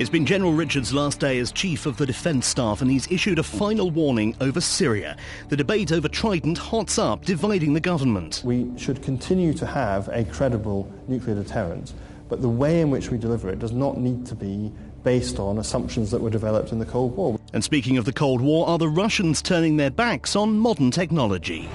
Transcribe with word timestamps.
It's 0.00 0.08
been 0.08 0.24
General 0.24 0.54
Richard's 0.54 0.94
last 0.94 1.20
day 1.20 1.38
as 1.40 1.52
Chief 1.52 1.84
of 1.84 1.98
the 1.98 2.06
Defence 2.06 2.46
Staff 2.46 2.80
and 2.80 2.90
he's 2.90 3.06
issued 3.12 3.38
a 3.38 3.42
final 3.42 3.90
warning 3.90 4.34
over 4.40 4.58
Syria. 4.58 5.14
The 5.50 5.58
debate 5.58 5.92
over 5.92 6.08
Trident 6.08 6.56
hots 6.56 6.98
up, 6.98 7.26
dividing 7.26 7.74
the 7.74 7.80
government. 7.80 8.40
We 8.42 8.70
should 8.78 9.02
continue 9.02 9.52
to 9.52 9.66
have 9.66 10.08
a 10.08 10.24
credible 10.24 10.90
nuclear 11.06 11.34
deterrent, 11.34 11.92
but 12.30 12.40
the 12.40 12.48
way 12.48 12.80
in 12.80 12.88
which 12.88 13.10
we 13.10 13.18
deliver 13.18 13.50
it 13.50 13.58
does 13.58 13.72
not 13.72 13.98
need 13.98 14.24
to 14.24 14.34
be 14.34 14.72
based 15.04 15.38
on 15.38 15.58
assumptions 15.58 16.10
that 16.12 16.22
were 16.22 16.30
developed 16.30 16.72
in 16.72 16.78
the 16.78 16.86
Cold 16.86 17.14
War. 17.14 17.38
And 17.52 17.62
speaking 17.62 17.98
of 17.98 18.06
the 18.06 18.12
Cold 18.14 18.40
War, 18.40 18.66
are 18.68 18.78
the 18.78 18.88
Russians 18.88 19.42
turning 19.42 19.76
their 19.76 19.90
backs 19.90 20.34
on 20.34 20.58
modern 20.58 20.90
technology? 20.90 21.68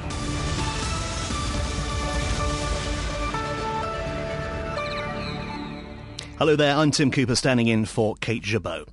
Hello 6.38 6.58
there, 6.58 6.76
I'm 6.76 6.92
Tim 6.92 7.12
Cooper 7.12 7.36
standing 7.36 7.70
in 7.70 7.86
for 7.86 8.16
Kate 8.18 8.44
Jabot. 8.44 8.90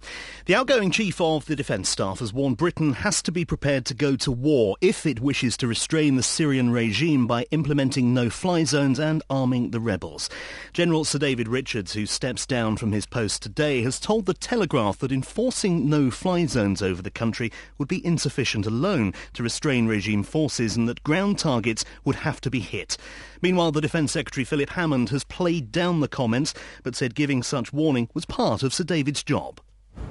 The 0.46 0.54
outgoing 0.54 0.92
chief 0.92 1.20
of 1.20 1.46
the 1.46 1.56
defence 1.56 1.88
staff 1.88 2.20
has 2.20 2.32
warned 2.32 2.56
Britain 2.56 2.92
has 2.92 3.20
to 3.22 3.32
be 3.32 3.44
prepared 3.44 3.84
to 3.86 3.94
go 3.94 4.14
to 4.16 4.30
war 4.30 4.76
if 4.80 5.06
it 5.06 5.18
wishes 5.18 5.56
to 5.56 5.66
restrain 5.66 6.14
the 6.14 6.22
Syrian 6.22 6.70
regime 6.70 7.26
by 7.26 7.46
implementing 7.50 8.14
no-fly 8.14 8.62
zones 8.62 9.00
and 9.00 9.24
arming 9.28 9.70
the 9.70 9.80
rebels. 9.80 10.30
General 10.72 11.04
Sir 11.04 11.18
David 11.18 11.48
Richards, 11.48 11.94
who 11.94 12.06
steps 12.06 12.46
down 12.46 12.76
from 12.76 12.92
his 12.92 13.06
post 13.06 13.42
today, 13.42 13.82
has 13.82 13.98
told 13.98 14.26
The 14.26 14.34
Telegraph 14.34 14.98
that 14.98 15.10
enforcing 15.10 15.88
no-fly 15.88 16.46
zones 16.46 16.80
over 16.80 17.02
the 17.02 17.10
country 17.10 17.50
would 17.78 17.88
be 17.88 18.04
insufficient 18.06 18.66
alone 18.66 19.14
to 19.34 19.42
restrain 19.42 19.88
regime 19.88 20.22
forces 20.22 20.76
and 20.76 20.88
that 20.88 21.02
ground 21.02 21.40
targets 21.40 21.84
would 22.04 22.16
have 22.16 22.40
to 22.42 22.50
be 22.50 22.60
hit. 22.60 22.96
Meanwhile, 23.40 23.72
the 23.72 23.80
Defence 23.80 24.12
Secretary 24.12 24.44
Philip 24.44 24.70
Hammond 24.70 25.08
has 25.10 25.24
played 25.24 25.72
down 25.72 25.98
the 25.98 26.06
comments 26.06 26.54
but 26.84 26.94
said 26.94 27.16
giving 27.16 27.31
such 27.40 27.72
warning 27.72 28.08
was 28.14 28.24
part 28.24 28.64
of 28.64 28.74
Sir 28.74 28.82
David's 28.82 29.22
job. 29.22 29.60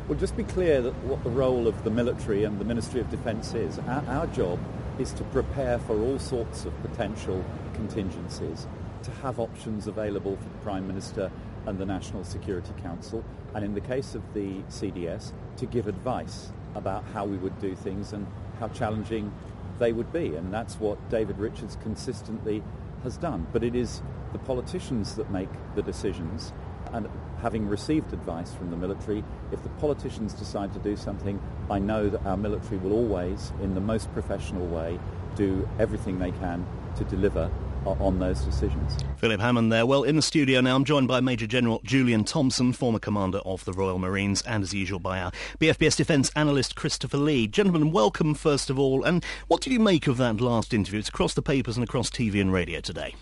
Well, 0.08 0.18
just 0.18 0.38
be 0.38 0.44
clear 0.46 0.82
that 0.82 0.96
what 1.04 1.22
the 1.26 1.30
role 1.30 1.68
of 1.68 1.84
the 1.84 1.90
military 1.90 2.46
and 2.46 2.58
the 2.58 2.64
Ministry 2.64 3.02
of 3.02 3.10
Defence 3.10 3.54
is. 3.54 3.80
Our, 3.80 4.04
our, 4.08 4.28
job 4.28 4.60
is 4.98 5.12
to 5.14 5.24
prepare 5.26 5.78
for 5.80 6.00
all 6.02 6.20
sorts 6.20 6.64
of 6.64 6.82
potential 6.82 7.44
contingencies, 7.74 8.68
to 9.04 9.12
have 9.22 9.40
options 9.40 9.88
available 9.88 10.38
for 10.38 10.50
the 10.50 10.58
Prime 10.60 10.88
Minister 10.88 11.30
and 11.66 11.78
the 11.78 11.86
National 11.86 12.24
Security 12.24 12.74
Council, 12.82 13.24
and 13.54 13.66
in 13.66 13.74
the 13.74 13.82
case 13.82 14.16
of 14.16 14.34
the 14.34 14.62
CDS, 14.70 15.34
to 15.58 15.66
give 15.66 15.88
advice 15.88 16.52
about 16.76 17.04
how 17.14 17.26
we 17.26 17.38
would 17.38 17.60
do 17.60 17.76
things 17.76 18.14
and 18.14 18.26
how 18.60 18.70
challenging 18.70 19.34
they 19.80 19.92
would 19.92 20.14
be. 20.14 20.36
And 20.36 20.54
that's 20.54 20.80
what 20.80 21.10
David 21.10 21.38
Richards 21.38 21.78
consistently 21.82 22.64
has 23.04 23.18
done. 23.18 23.48
But 23.52 23.64
it 23.64 23.76
is 23.76 24.02
the 24.32 24.40
politicians 24.40 25.16
that 25.16 25.30
make 25.32 25.50
the 25.76 25.82
decisions 25.82 26.54
and 26.94 27.08
having 27.42 27.68
received 27.68 28.14
advice 28.14 28.54
from 28.54 28.70
the 28.70 28.78
military, 28.78 29.24
if 29.52 29.62
the 29.64 29.70
politicians 29.70 30.34
decide 30.34 30.74
to 30.74 30.80
do 30.80 30.96
something, 30.96 31.42
I 31.70 31.80
know 31.80 32.10
that 32.10 32.26
our 32.26 32.38
military 32.38 32.78
will 32.78 32.94
always, 32.94 33.52
in 33.62 33.74
the 33.74 33.82
most 33.82 34.12
professional 34.14 34.68
way, 34.68 35.00
do 35.36 35.68
everything 35.80 36.20
they 36.20 36.32
can 36.32 36.66
to 36.98 37.04
deliver 37.06 37.50
on 37.86 38.20
those 38.20 38.42
decisions. 38.42 38.96
Philip 39.18 39.40
Hammond 39.40 39.72
there. 39.72 39.86
Well, 39.86 40.04
in 40.04 40.16
the 40.16 40.22
studio 40.22 40.62
now, 40.62 40.76
I'm 40.76 40.86
joined 40.86 41.08
by 41.08 41.20
Major 41.20 41.48
General 41.48 41.82
Julian 41.84 42.24
Thompson, 42.24 42.74
former 42.74 43.00
commander 43.00 43.40
of 43.40 43.66
the 43.66 43.74
Royal 43.74 43.98
Marines, 43.98 44.42
and 44.44 44.64
as 44.64 44.74
usual 44.74 45.00
by 45.00 45.20
our 45.20 45.32
BFBS 45.60 45.98
defence 45.98 46.32
analyst 46.36 46.76
Christopher 46.76 47.18
Lee. 47.18 47.48
Gentlemen, 47.48 47.92
welcome 47.92 48.36
first 48.36 48.70
of 48.70 48.78
all. 48.78 49.04
And 49.04 49.26
what 49.48 49.62
did 49.62 49.74
you 49.74 49.80
make 49.80 50.08
of 50.08 50.18
that 50.18 50.40
last 50.40 50.74
interview? 50.74 51.00
It's 51.00 51.10
across 51.10 51.34
the 51.34 51.42
papers 51.42 51.76
and 51.76 51.84
across 51.84 52.10
TV 52.12 52.40
and 52.40 52.54
radio 52.54 52.82
today. 52.82 53.16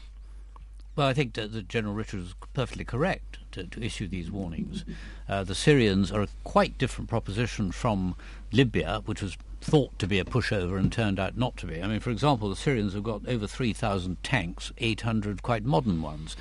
Well, 0.96 1.08
I 1.08 1.14
think 1.14 1.36
that, 1.36 1.54
that 1.54 1.70
General 1.70 1.94
Richard 1.94 2.20
was 2.20 2.36
perfectly 2.54 2.84
correct 2.84 3.39
to, 3.52 3.64
to 3.66 3.84
issue 3.84 4.08
these 4.08 4.32
warnings. 4.32 4.86
Uh, 5.28 5.44
the 5.44 5.56
Syrians 5.56 6.12
are 6.12 6.22
a 6.22 6.28
quite 6.44 6.78
different 6.78 7.10
proposition 7.10 7.72
from 7.72 8.16
Libya, 8.52 9.02
which 9.06 9.22
was 9.22 9.38
thought 9.62 9.98
to 10.00 10.08
be 10.08 10.20
a 10.20 10.26
pushover 10.26 10.78
and 10.78 10.92
turned 10.92 11.20
out 11.20 11.38
not 11.38 11.58
to 11.58 11.66
be. 11.66 11.82
I 11.82 11.88
mean, 11.88 12.00
for 12.00 12.12
example, 12.12 12.50
the 12.50 12.56
Syrians 12.56 12.94
have 12.94 13.04
got 13.04 13.28
over 13.28 13.46
3,000 13.46 14.24
tanks, 14.24 14.72
800 14.78 15.44
quite 15.44 15.66
modern 15.66 16.02
ones. 16.02 16.36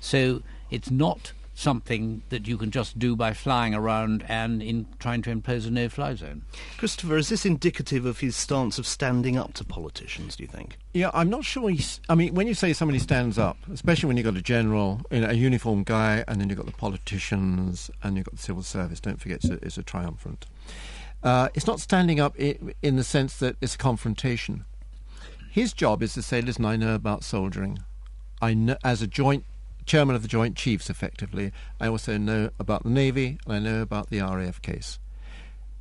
So 0.00 0.42
it's 0.70 0.90
not 0.90 1.32
something 1.54 2.22
that 2.30 2.48
you 2.48 2.58
can 2.58 2.70
just 2.70 2.98
do 2.98 3.14
by 3.14 3.32
flying 3.32 3.74
around 3.74 4.24
and 4.28 4.60
in 4.60 4.86
trying 4.98 5.22
to 5.22 5.30
impose 5.30 5.64
a 5.66 5.70
no-fly 5.70 6.14
zone. 6.14 6.42
Christopher, 6.78 7.16
is 7.16 7.28
this 7.28 7.46
indicative 7.46 8.04
of 8.04 8.18
his 8.18 8.34
stance 8.34 8.78
of 8.78 8.86
standing 8.86 9.38
up 9.38 9.54
to 9.54 9.64
politicians, 9.64 10.34
do 10.36 10.42
you 10.42 10.48
think? 10.48 10.76
Yeah, 10.92 11.10
I'm 11.14 11.30
not 11.30 11.44
sure 11.44 11.70
he's... 11.70 12.00
I 12.08 12.16
mean, 12.16 12.34
when 12.34 12.48
you 12.48 12.54
say 12.54 12.72
somebody 12.72 12.98
stands 12.98 13.38
up, 13.38 13.56
especially 13.72 14.08
when 14.08 14.16
you've 14.16 14.24
got 14.24 14.36
a 14.36 14.42
general, 14.42 15.00
you 15.10 15.20
know, 15.20 15.30
a 15.30 15.34
uniformed 15.34 15.86
guy, 15.86 16.24
and 16.26 16.40
then 16.40 16.48
you've 16.48 16.58
got 16.58 16.66
the 16.66 16.72
politicians, 16.72 17.90
and 18.02 18.16
you've 18.16 18.26
got 18.26 18.34
the 18.34 18.42
civil 18.42 18.62
service, 18.64 18.98
don't 18.98 19.20
forget 19.20 19.44
it's 19.44 19.48
a, 19.50 19.64
it's 19.64 19.78
a 19.78 19.82
triumvirate. 19.84 20.46
Uh, 21.22 21.48
it's 21.54 21.66
not 21.66 21.80
standing 21.80 22.18
up 22.18 22.36
in, 22.38 22.74
in 22.82 22.96
the 22.96 23.04
sense 23.04 23.38
that 23.38 23.56
it's 23.60 23.76
a 23.76 23.78
confrontation. 23.78 24.64
His 25.50 25.72
job 25.72 26.02
is 26.02 26.14
to 26.14 26.22
say, 26.22 26.40
listen, 26.42 26.64
I 26.64 26.74
know 26.76 26.96
about 26.96 27.22
soldiering. 27.22 27.78
I 28.42 28.54
know, 28.54 28.76
as 28.82 29.00
a 29.02 29.06
joint 29.06 29.44
chairman 29.86 30.16
of 30.16 30.22
the 30.22 30.28
Joint 30.28 30.56
Chiefs, 30.56 30.90
effectively. 30.90 31.52
I 31.80 31.88
also 31.88 32.16
know 32.16 32.50
about 32.58 32.84
the 32.84 32.90
Navy 32.90 33.38
and 33.46 33.54
I 33.54 33.58
know 33.58 33.82
about 33.82 34.10
the 34.10 34.20
RAF 34.20 34.60
case. 34.62 34.98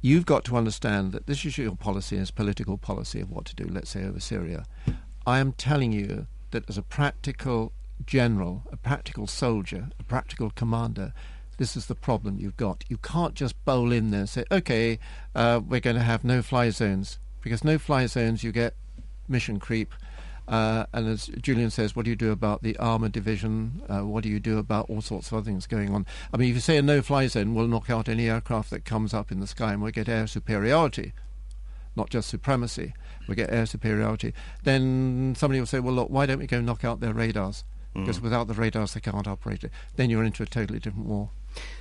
You've 0.01 0.25
got 0.25 0.43
to 0.45 0.57
understand 0.57 1.13
that 1.13 1.27
this 1.27 1.45
is 1.45 1.57
your 1.57 1.75
policy 1.75 2.17
as 2.17 2.29
political 2.29 2.77
policy 2.77 3.21
of 3.21 3.31
what 3.31 3.45
to 3.45 3.55
do, 3.55 3.65
let's 3.69 3.89
say 3.89 4.03
over 4.03 4.19
Syria. 4.19 4.65
I 5.25 5.39
am 5.39 5.53
telling 5.53 5.93
you 5.93 6.27
that 6.51 6.69
as 6.69 6.77
a 6.77 6.81
practical 6.81 7.71
general, 8.05 8.63
a 8.71 8.77
practical 8.77 9.27
soldier, 9.27 9.89
a 9.99 10.03
practical 10.03 10.49
commander, 10.49 11.13
this 11.57 11.77
is 11.77 11.85
the 11.85 11.95
problem 11.95 12.37
you've 12.39 12.57
got. 12.57 12.83
You 12.89 12.97
can't 12.97 13.35
just 13.35 13.63
bowl 13.63 13.91
in 13.91 14.11
there 14.11 14.21
and 14.21 14.29
say, 14.29 14.43
okay, 14.51 14.99
uh, 15.35 15.61
we're 15.65 15.79
going 15.79 15.95
to 15.95 16.03
have 16.03 16.23
no 16.23 16.41
fly 16.41 16.69
zones. 16.69 17.19
Because 17.41 17.63
no 17.63 17.77
fly 17.77 18.05
zones, 18.07 18.43
you 18.43 18.51
get 18.51 18.75
mission 19.27 19.59
creep, 19.59 19.93
uh, 20.47 20.85
and 20.93 21.07
as 21.07 21.27
Julian 21.41 21.69
says, 21.69 21.95
what 21.95 22.05
do 22.05 22.09
you 22.09 22.15
do 22.15 22.31
about 22.31 22.63
the 22.63 22.75
armour 22.77 23.09
division? 23.09 23.81
Uh, 23.87 24.01
what 24.01 24.23
do 24.23 24.29
you 24.29 24.39
do 24.39 24.57
about 24.57 24.89
all 24.89 25.01
sorts 25.01 25.27
of 25.27 25.37
other 25.37 25.45
things 25.45 25.67
going 25.67 25.93
on? 25.93 26.05
I 26.33 26.37
mean, 26.37 26.49
if 26.49 26.55
you 26.55 26.61
say 26.61 26.77
a 26.77 26.81
no-fly 26.81 27.27
zone, 27.27 27.53
we'll 27.53 27.67
knock 27.67 27.89
out 27.89 28.09
any 28.09 28.29
aircraft 28.29 28.69
that 28.71 28.85
comes 28.85 29.13
up 29.13 29.31
in 29.31 29.39
the 29.39 29.47
sky 29.47 29.73
and 29.73 29.81
we'll 29.81 29.91
get 29.91 30.09
air 30.09 30.27
superiority, 30.27 31.13
not 31.95 32.09
just 32.09 32.29
supremacy. 32.29 32.93
We 33.27 33.35
get 33.35 33.53
air 33.53 33.65
superiority. 33.65 34.33
Then 34.63 35.33
somebody 35.37 35.59
will 35.59 35.67
say, 35.67 35.79
well, 35.79 35.93
look, 35.93 36.09
why 36.09 36.25
don't 36.25 36.39
we 36.39 36.47
go 36.47 36.59
knock 36.59 36.83
out 36.83 36.99
their 36.99 37.13
radars? 37.13 37.63
Because 37.93 38.19
mm. 38.19 38.23
without 38.23 38.47
the 38.47 38.53
radars, 38.53 38.93
they 38.93 38.99
can't 38.99 39.27
operate 39.27 39.63
it. 39.63 39.71
Then 39.95 40.09
you're 40.09 40.23
into 40.23 40.43
a 40.43 40.47
totally 40.47 40.79
different 40.79 41.07
war. 41.07 41.29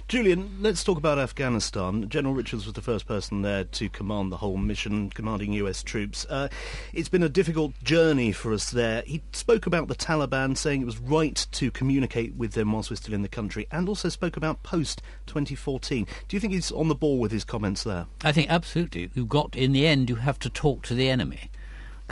Julian, 0.09 0.59
let's 0.61 0.85
talk 0.85 0.99
about 0.99 1.19
Afghanistan. 1.19 2.09
General 2.09 2.35
Richards 2.35 2.67
was 2.67 2.75
the 2.75 2.83
first 2.83 3.07
person 3.07 3.41
there 3.41 3.65
to 3.65 3.89
command 3.89 4.31
the 4.31 4.37
whole 4.37 4.59
mission, 4.59 5.09
commanding 5.09 5.55
US 5.55 5.83
troops. 5.83 6.27
Uh, 6.29 6.49
it's 6.93 7.09
been 7.09 7.23
a 7.23 7.31
difficult 7.31 7.73
journey 7.83 8.31
for 8.31 8.53
us 8.53 8.71
there. 8.71 9.03
He 9.07 9.23
spoke 9.33 9.65
about 9.65 9.89
the 9.89 9.95
Taliban, 9.95 10.57
saying 10.57 10.83
it 10.83 10.85
was 10.85 10.99
right 10.99 11.47
to 11.53 11.71
communicate 11.71 12.35
with 12.35 12.53
them 12.53 12.73
whilst 12.73 12.91
we're 12.91 12.97
still 12.97 13.15
in 13.15 13.23
the 13.23 13.29
country, 13.29 13.67
and 13.71 13.89
also 13.89 14.11
spoke 14.11 14.37
about 14.37 14.63
post 14.63 15.01
2014. 15.27 16.07
Do 16.29 16.37
you 16.37 16.41
think 16.41 16.53
he's 16.53 16.73
on 16.73 16.89
the 16.89 16.95
ball 16.95 17.19
with 17.19 17.33
his 17.33 17.45
comments 17.45 17.85
there? 17.85 18.07
I 18.23 18.33
think 18.33 18.51
absolutely. 18.51 19.11
You've 19.15 19.31
got, 19.31 19.57
in 19.57 19.73
the 19.73 19.87
end, 19.87 20.11
you 20.11 20.17
have 20.17 20.39
to 20.41 20.51
talk 20.51 20.83
to 20.83 20.95
the 20.95 21.09
enemy. 21.09 21.51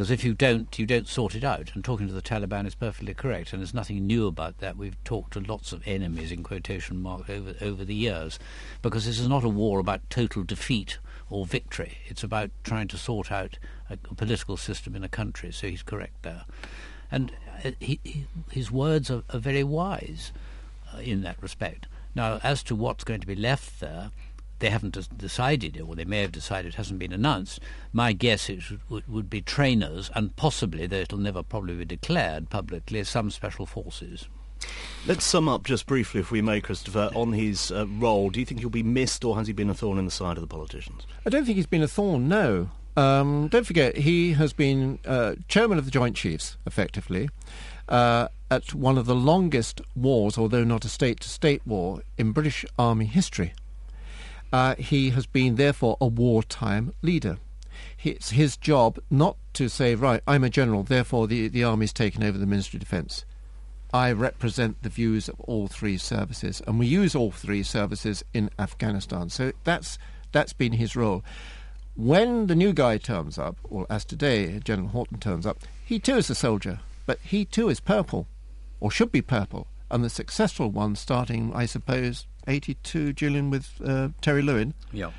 Because 0.01 0.11
if 0.11 0.25
you 0.25 0.33
don't, 0.33 0.79
you 0.79 0.87
don't 0.87 1.07
sort 1.07 1.35
it 1.35 1.45
out. 1.45 1.73
And 1.75 1.85
talking 1.85 2.07
to 2.07 2.15
the 2.15 2.23
Taliban 2.23 2.67
is 2.67 2.75
perfectly 2.75 3.13
correct, 3.13 3.53
and 3.53 3.61
there's 3.61 3.75
nothing 3.75 4.07
new 4.07 4.27
about 4.27 4.57
that. 4.61 4.79
We've 4.79 4.97
talked 5.05 5.35
to 5.35 5.41
lots 5.41 5.75
of 5.75 5.87
enemies 5.87 6.33
in 6.33 6.43
quotation 6.43 7.03
marks 7.03 7.29
over 7.29 7.53
over 7.61 7.85
the 7.85 7.95
years, 7.95 8.39
because 8.81 9.05
this 9.05 9.19
is 9.19 9.29
not 9.29 9.45
a 9.45 9.49
war 9.51 9.79
about 9.79 10.09
total 10.09 10.43
defeat 10.43 10.97
or 11.29 11.45
victory. 11.45 11.99
It's 12.07 12.25
about 12.25 12.51
trying 12.65 12.89
to 12.89 12.97
sort 12.97 13.31
out 13.31 13.59
a, 13.91 13.99
a 14.11 14.15
political 14.15 14.57
system 14.57 14.97
in 14.97 15.05
a 15.05 15.09
country. 15.11 15.53
So 15.53 15.67
he's 15.69 15.83
correct 15.83 16.23
there, 16.23 16.47
and 17.13 17.31
uh, 17.63 17.73
he, 17.79 18.01
he, 18.03 18.27
his 18.51 18.71
words 18.71 19.11
are, 19.11 19.23
are 19.29 19.39
very 19.39 19.65
wise 19.65 20.33
uh, 20.95 21.01
in 21.01 21.21
that 21.25 21.37
respect. 21.43 21.89
Now, 22.15 22.41
as 22.43 22.63
to 22.63 22.75
what's 22.75 23.05
going 23.05 23.21
to 23.21 23.27
be 23.27 23.37
left 23.37 23.81
there, 23.81 24.13
they 24.61 24.71
haven't 24.71 24.97
decided, 25.19 25.81
or 25.81 25.95
they 25.95 26.05
may 26.05 26.21
have 26.23 26.33
decided, 26.33 26.75
it 26.75 26.77
hasn't 26.77 26.99
been 26.99 27.13
announced. 27.13 27.61
My 27.93 28.13
guess 28.13 28.49
is 28.49 28.73
would, 28.89 29.09
would 29.09 29.29
be 29.29 29.43
trainers, 29.43 30.11
and 30.15 30.35
possibly, 30.37 30.87
though 30.87 30.99
it'll 30.99 31.19
never 31.19 31.43
probably 31.43 31.75
be 31.75 31.85
declared 31.85 32.49
publicly, 32.49 33.03
some 33.05 33.31
special 33.31 33.67
forces. 33.67 34.29
Let's 35.07 35.25
sum 35.25 35.49
up 35.49 35.65
just 35.65 35.87
briefly, 35.87 36.21
if 36.21 36.31
we 36.31 36.43
may, 36.43 36.61
Christopher, 36.61 37.11
on 37.15 37.33
his 37.33 37.73
uh, 37.73 37.87
role. 37.87 38.29
Do 38.29 38.39
you 38.39 38.47
think 38.47 38.61
he'll 38.61 38.69
be 38.69 38.83
missed, 38.83 39.25
or 39.25 39.37
has 39.37 39.47
he 39.47 39.53
been 39.53 39.71
a 39.71 39.75
thorn 39.75 39.99
in 39.99 40.05
the 40.05 40.11
side 40.11 40.37
of 40.37 40.43
the 40.43 40.47
politicians? 40.47 41.07
I 41.27 41.31
don't 41.31 41.45
think 41.45 41.57
he's 41.57 41.67
been 41.67 41.83
a 41.83 41.89
thorn. 41.89 42.29
No. 42.29 42.71
Um, 42.97 43.49
don't 43.49 43.67
forget, 43.67 43.97
he 43.97 44.33
has 44.33 44.53
been 44.53 44.99
uh, 45.07 45.37
chairman 45.49 45.79
of 45.79 45.87
the 45.87 45.91
Joint 45.91 46.15
Chiefs, 46.17 46.59
effectively, 46.67 47.31
uh, 47.89 48.29
at 48.51 48.75
one 48.75 48.99
of 48.99 49.07
the 49.07 49.15
longest 49.15 49.81
wars, 49.97 50.37
although 50.37 50.65
not 50.65 50.85
a 50.85 50.89
state-to-state 50.89 51.63
war, 51.67 52.03
in 52.19 52.33
British 52.33 52.67
Army 52.79 53.07
history. 53.07 53.55
Uh, 54.53 54.75
he 54.77 55.11
has 55.11 55.27
been, 55.27 55.57
therefore, 55.57 55.97
a 56.01 56.07
wartime 56.07 56.93
leader. 57.03 57.39
It's 58.03 58.31
his 58.31 58.57
job 58.57 58.99
not 59.11 59.37
to 59.55 59.69
say, 59.69 59.95
right, 59.95 60.23
I'm 60.27 60.45
a 60.45 60.51
general, 60.51 60.83
therefore 60.83 61.27
the, 61.27 61.49
the 61.49 61.65
army's 61.65 61.93
taken 61.93 62.23
over 62.23 62.39
the 62.39 62.47
Ministry 62.47 62.79
of 62.79 62.81
Defence. 62.81 63.25
I 63.93 64.13
represent 64.13 64.83
the 64.83 64.89
views 64.89 65.29
of 65.29 65.41
all 65.41 65.67
three 65.67 65.99
services, 65.99 66.63
and 66.67 66.79
we 66.79 66.87
use 66.87 67.15
all 67.15 67.31
three 67.31 67.63
services 67.63 68.25
in 68.33 68.51
Afghanistan. 68.59 69.31
So 69.31 69.53
that's 69.65 69.99
that's 70.33 70.53
been 70.53 70.75
his 70.75 70.95
role. 70.95 71.25
When 71.97 72.47
the 72.47 72.55
new 72.55 72.73
guy 72.73 72.99
turns 72.99 73.37
up, 73.37 73.57
or 73.65 73.87
as 73.91 74.05
today 74.05 74.61
General 74.61 74.89
Horton 74.89 75.19
turns 75.19 75.45
up, 75.45 75.59
he 75.85 75.99
too 75.99 76.17
is 76.17 76.31
a 76.31 76.37
soldier, 76.37 76.79
but 77.05 77.19
he 77.23 77.45
too 77.45 77.69
is 77.69 77.81
purple, 77.81 78.29
or 78.79 78.93
should 78.93 79.11
be 79.11 79.23
purple. 79.23 79.67
And 79.91 80.05
the 80.05 80.11
successful 80.11 80.71
one, 80.71 80.95
starting, 80.95 81.53
I 81.53 81.67
suppose, 81.67 82.27
82, 82.47 83.13
Julian, 83.13 83.51
with 83.51 83.71
uh, 83.85 84.09
Terry 84.21 84.43
Lewin, 84.43 84.75
Yeah. 84.93 85.11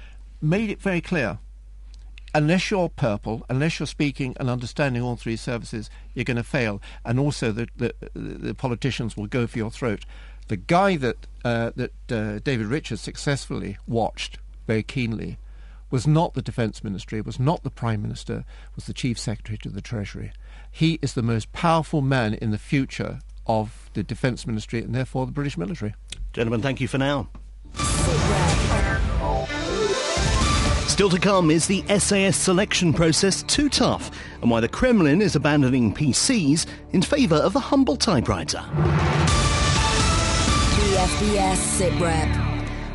made 0.42 0.70
it 0.70 0.82
very 0.82 1.02
clear. 1.02 1.40
Unless 2.34 2.72
you're 2.72 2.88
purple, 2.88 3.46
unless 3.50 3.78
you're 3.80 3.88
speaking 3.88 4.36
and 4.40 4.50
understanding 4.50 5.02
all 5.02 5.18
three 5.18 5.36
services, 5.36 5.90
you're 6.14 6.24
going 6.24 6.38
to 6.38 6.44
fail. 6.44 6.82
And 7.04 7.20
also, 7.20 7.52
the, 7.52 7.68
the, 7.76 7.94
the 8.14 8.54
politicians 8.56 9.18
will 9.18 9.28
go 9.28 9.48
for 9.48 9.58
your 9.58 9.70
throat. 9.70 10.06
The 10.48 10.56
guy 10.56 10.96
that 10.98 11.28
uh, 11.44 11.72
that 11.76 11.92
uh, 12.12 12.40
David 12.44 12.68
Richards 12.68 13.02
successfully 13.02 13.78
watched 13.86 14.38
very 14.66 14.84
keenly 14.84 15.38
was 15.90 16.08
not 16.08 16.34
the 16.34 16.42
Defence 16.42 16.84
Ministry, 16.86 17.20
was 17.20 17.38
not 17.40 17.64
the 17.64 17.70
Prime 17.70 18.02
Minister, 18.02 18.46
was 18.76 18.86
the 18.86 18.94
Chief 18.94 19.20
Secretary 19.20 19.58
to 19.60 19.70
the 19.70 19.82
Treasury. 19.82 20.32
He 20.72 21.00
is 21.02 21.14
the 21.14 21.22
most 21.22 21.52
powerful 21.52 22.02
man 22.02 22.34
in 22.36 22.52
the 22.52 22.58
future 22.58 23.20
of 23.46 23.90
the 23.94 24.04
Defence 24.04 24.48
Ministry 24.48 24.82
and 24.82 24.96
therefore 24.96 25.26
the 25.26 25.32
British 25.34 25.58
military. 25.58 25.94
Gentlemen, 26.34 26.62
thank 26.62 26.80
you 26.80 26.88
for 26.88 26.98
now. 26.98 27.30
Still 30.88 31.10
to 31.10 31.20
come 31.20 31.50
is 31.50 31.68
the 31.68 31.84
SAS 32.00 32.36
selection 32.36 32.94
process 32.94 33.44
too 33.44 33.70
tough 33.70 34.12
and 34.42 34.52
why 34.52 34.60
the 34.60 34.68
Kremlin 34.68 35.22
is 35.22 35.36
abandoning 35.36 35.94
PCs 35.94 36.66
in 36.92 37.02
favour 37.02 37.38
of 37.38 37.54
the 37.54 37.60
humble 37.60 37.96
typewriter. 37.96 38.60
BFBS 40.78 41.56
SITREP. 41.56 42.51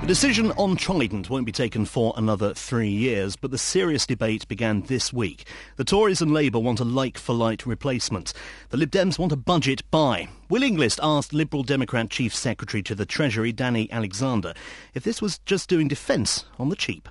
The 0.06 0.12
decision 0.12 0.52
on 0.52 0.76
Trident 0.76 1.30
won't 1.30 1.46
be 1.46 1.50
taken 1.50 1.84
for 1.84 2.14
another 2.16 2.54
three 2.54 2.88
years, 2.88 3.34
but 3.34 3.50
the 3.50 3.58
serious 3.58 4.06
debate 4.06 4.46
began 4.46 4.82
this 4.82 5.12
week. 5.12 5.48
The 5.74 5.84
Tories 5.84 6.22
and 6.22 6.32
Labour 6.32 6.60
want 6.60 6.78
a 6.78 6.84
like-for-like 6.84 7.66
replacement. 7.66 8.32
The 8.68 8.76
Lib 8.76 8.92
Dems 8.92 9.18
want 9.18 9.32
a 9.32 9.36
budget 9.36 9.82
buy. 9.90 10.28
Will 10.48 10.62
Inglis 10.62 11.00
asked 11.02 11.32
Liberal 11.32 11.64
Democrat 11.64 12.08
Chief 12.08 12.32
Secretary 12.32 12.84
to 12.84 12.94
the 12.94 13.04
Treasury, 13.04 13.50
Danny 13.50 13.90
Alexander, 13.90 14.54
if 14.94 15.02
this 15.02 15.20
was 15.20 15.40
just 15.40 15.68
doing 15.68 15.88
defence 15.88 16.44
on 16.56 16.68
the 16.68 16.76
cheap. 16.76 17.08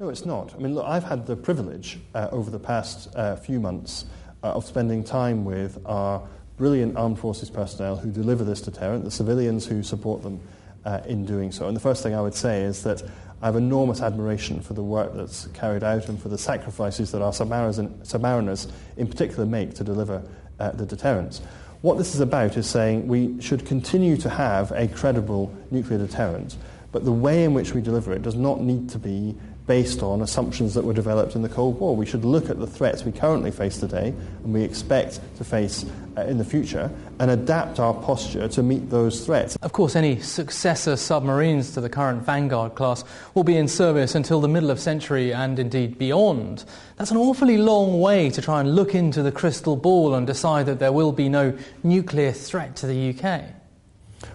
No, 0.00 0.08
it's 0.08 0.24
not. 0.24 0.54
I 0.54 0.56
mean, 0.56 0.74
look, 0.74 0.86
I've 0.86 1.04
had 1.04 1.26
the 1.26 1.36
privilege 1.36 1.98
uh, 2.14 2.28
over 2.32 2.50
the 2.50 2.58
past 2.58 3.14
uh, 3.14 3.36
few 3.36 3.60
months 3.60 4.06
uh, 4.42 4.52
of 4.52 4.64
spending 4.64 5.04
time 5.04 5.44
with 5.44 5.78
our 5.84 6.26
brilliant 6.56 6.96
armed 6.96 7.18
forces 7.18 7.50
personnel 7.50 7.96
who 7.96 8.10
deliver 8.10 8.42
this 8.42 8.62
deterrent, 8.62 9.04
the 9.04 9.10
civilians 9.10 9.66
who 9.66 9.82
support 9.82 10.22
them 10.22 10.40
uh, 10.84 11.00
in 11.06 11.24
doing 11.24 11.52
so. 11.52 11.66
And 11.66 11.76
the 11.76 11.80
first 11.80 12.02
thing 12.02 12.14
I 12.14 12.20
would 12.20 12.34
say 12.34 12.62
is 12.62 12.82
that 12.82 13.02
I 13.42 13.46
have 13.46 13.56
enormous 13.56 14.00
admiration 14.00 14.60
for 14.60 14.74
the 14.74 14.82
work 14.82 15.14
that's 15.14 15.46
carried 15.48 15.82
out 15.82 16.08
and 16.08 16.20
for 16.20 16.28
the 16.28 16.38
sacrifices 16.38 17.10
that 17.10 17.22
our 17.22 17.32
submariners, 17.32 18.70
in, 18.96 19.06
particular 19.08 19.44
make 19.44 19.74
to 19.74 19.84
deliver 19.84 20.22
uh, 20.60 20.70
the 20.70 20.86
deterrence. 20.86 21.40
What 21.80 21.98
this 21.98 22.14
is 22.14 22.20
about 22.20 22.56
is 22.56 22.68
saying 22.68 23.08
we 23.08 23.40
should 23.40 23.66
continue 23.66 24.16
to 24.18 24.30
have 24.30 24.70
a 24.70 24.86
credible 24.86 25.52
nuclear 25.72 25.98
deterrent, 25.98 26.56
but 26.92 27.04
the 27.04 27.12
way 27.12 27.42
in 27.42 27.52
which 27.52 27.74
we 27.74 27.80
deliver 27.80 28.12
it 28.12 28.22
does 28.22 28.36
not 28.36 28.60
need 28.60 28.88
to 28.90 28.98
be 29.00 29.34
based 29.66 30.02
on 30.02 30.22
assumptions 30.22 30.74
that 30.74 30.84
were 30.84 30.92
developed 30.92 31.36
in 31.36 31.42
the 31.42 31.48
Cold 31.48 31.78
War. 31.78 31.94
We 31.94 32.06
should 32.06 32.24
look 32.24 32.50
at 32.50 32.58
the 32.58 32.66
threats 32.66 33.04
we 33.04 33.12
currently 33.12 33.50
face 33.50 33.78
today 33.78 34.08
and 34.44 34.52
we 34.52 34.62
expect 34.62 35.20
to 35.38 35.44
face 35.44 35.84
uh, 36.16 36.22
in 36.22 36.38
the 36.38 36.44
future 36.44 36.90
and 37.20 37.30
adapt 37.30 37.78
our 37.78 37.94
posture 37.94 38.48
to 38.48 38.62
meet 38.62 38.90
those 38.90 39.24
threats. 39.24 39.56
Of 39.62 39.72
course, 39.72 39.94
any 39.94 40.20
successor 40.20 40.96
submarines 40.96 41.72
to 41.74 41.80
the 41.80 41.88
current 41.88 42.24
Vanguard 42.24 42.74
class 42.74 43.04
will 43.34 43.44
be 43.44 43.56
in 43.56 43.68
service 43.68 44.14
until 44.14 44.40
the 44.40 44.48
middle 44.48 44.70
of 44.70 44.80
century 44.80 45.32
and 45.32 45.58
indeed 45.58 45.98
beyond. 45.98 46.64
That's 46.96 47.10
an 47.10 47.16
awfully 47.16 47.58
long 47.58 48.00
way 48.00 48.30
to 48.30 48.42
try 48.42 48.60
and 48.60 48.74
look 48.74 48.94
into 48.94 49.22
the 49.22 49.32
crystal 49.32 49.76
ball 49.76 50.14
and 50.14 50.26
decide 50.26 50.66
that 50.66 50.80
there 50.80 50.92
will 50.92 51.12
be 51.12 51.28
no 51.28 51.56
nuclear 51.82 52.32
threat 52.32 52.76
to 52.76 52.86
the 52.86 53.10
UK. 53.10 53.61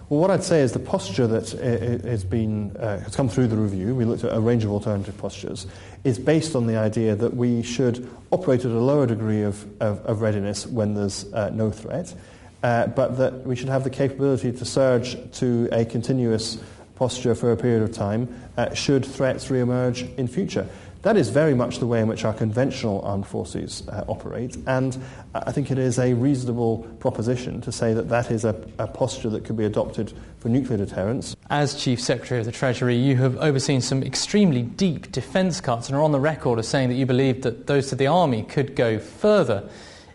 Well, 0.08 0.20
what 0.20 0.30
I'd 0.30 0.42
say 0.42 0.62
is 0.62 0.72
the 0.72 0.78
posture 0.78 1.26
that 1.26 1.54
i- 1.54 2.08
has, 2.08 2.24
been, 2.24 2.74
uh, 2.78 3.00
has 3.00 3.14
come 3.14 3.28
through 3.28 3.48
the 3.48 3.56
review, 3.56 3.94
we 3.94 4.06
looked 4.06 4.24
at 4.24 4.34
a 4.34 4.40
range 4.40 4.64
of 4.64 4.70
alternative 4.70 5.18
postures, 5.18 5.66
is 6.02 6.18
based 6.18 6.56
on 6.56 6.66
the 6.66 6.76
idea 6.78 7.14
that 7.14 7.36
we 7.36 7.62
should 7.62 8.08
operate 8.30 8.60
at 8.64 8.70
a 8.70 8.78
lower 8.78 9.06
degree 9.06 9.42
of, 9.42 9.66
of, 9.82 10.00
of 10.06 10.22
readiness 10.22 10.66
when 10.66 10.94
there's 10.94 11.30
uh, 11.34 11.50
no 11.50 11.70
threat, 11.70 12.14
uh, 12.62 12.86
but 12.86 13.18
that 13.18 13.46
we 13.46 13.54
should 13.54 13.68
have 13.68 13.84
the 13.84 13.90
capability 13.90 14.50
to 14.50 14.64
surge 14.64 15.18
to 15.32 15.68
a 15.72 15.84
continuous 15.84 16.56
posture 16.94 17.34
for 17.34 17.52
a 17.52 17.56
period 17.56 17.82
of 17.82 17.92
time 17.92 18.28
uh, 18.56 18.72
should 18.72 19.04
threats 19.04 19.50
re-emerge 19.50 20.02
in 20.16 20.26
future. 20.26 20.66
That 21.02 21.16
is 21.16 21.30
very 21.30 21.54
much 21.54 21.78
the 21.78 21.86
way 21.86 22.00
in 22.00 22.08
which 22.08 22.24
our 22.24 22.34
conventional 22.34 23.00
armed 23.02 23.26
forces 23.26 23.86
uh, 23.88 24.04
operate, 24.08 24.56
and 24.66 24.98
I 25.32 25.52
think 25.52 25.70
it 25.70 25.78
is 25.78 25.96
a 25.98 26.12
reasonable 26.14 26.78
proposition 26.98 27.60
to 27.60 27.70
say 27.70 27.94
that 27.94 28.08
that 28.08 28.32
is 28.32 28.44
a, 28.44 28.60
a 28.78 28.88
posture 28.88 29.30
that 29.30 29.44
could 29.44 29.56
be 29.56 29.64
adopted 29.64 30.12
for 30.40 30.48
nuclear 30.48 30.76
deterrence. 30.76 31.36
As 31.50 31.76
Chief 31.76 32.00
Secretary 32.00 32.40
of 32.40 32.46
the 32.46 32.52
Treasury, 32.52 32.96
you 32.96 33.14
have 33.16 33.36
overseen 33.36 33.80
some 33.80 34.02
extremely 34.02 34.62
deep 34.62 35.12
defence 35.12 35.60
cuts 35.60 35.88
and 35.88 35.96
are 35.96 36.02
on 36.02 36.10
the 36.10 36.20
record 36.20 36.58
as 36.58 36.66
saying 36.66 36.88
that 36.88 36.96
you 36.96 37.06
believe 37.06 37.42
that 37.42 37.68
those 37.68 37.88
to 37.90 37.94
the 37.94 38.08
Army 38.08 38.42
could 38.42 38.74
go 38.74 38.98
further. 38.98 39.68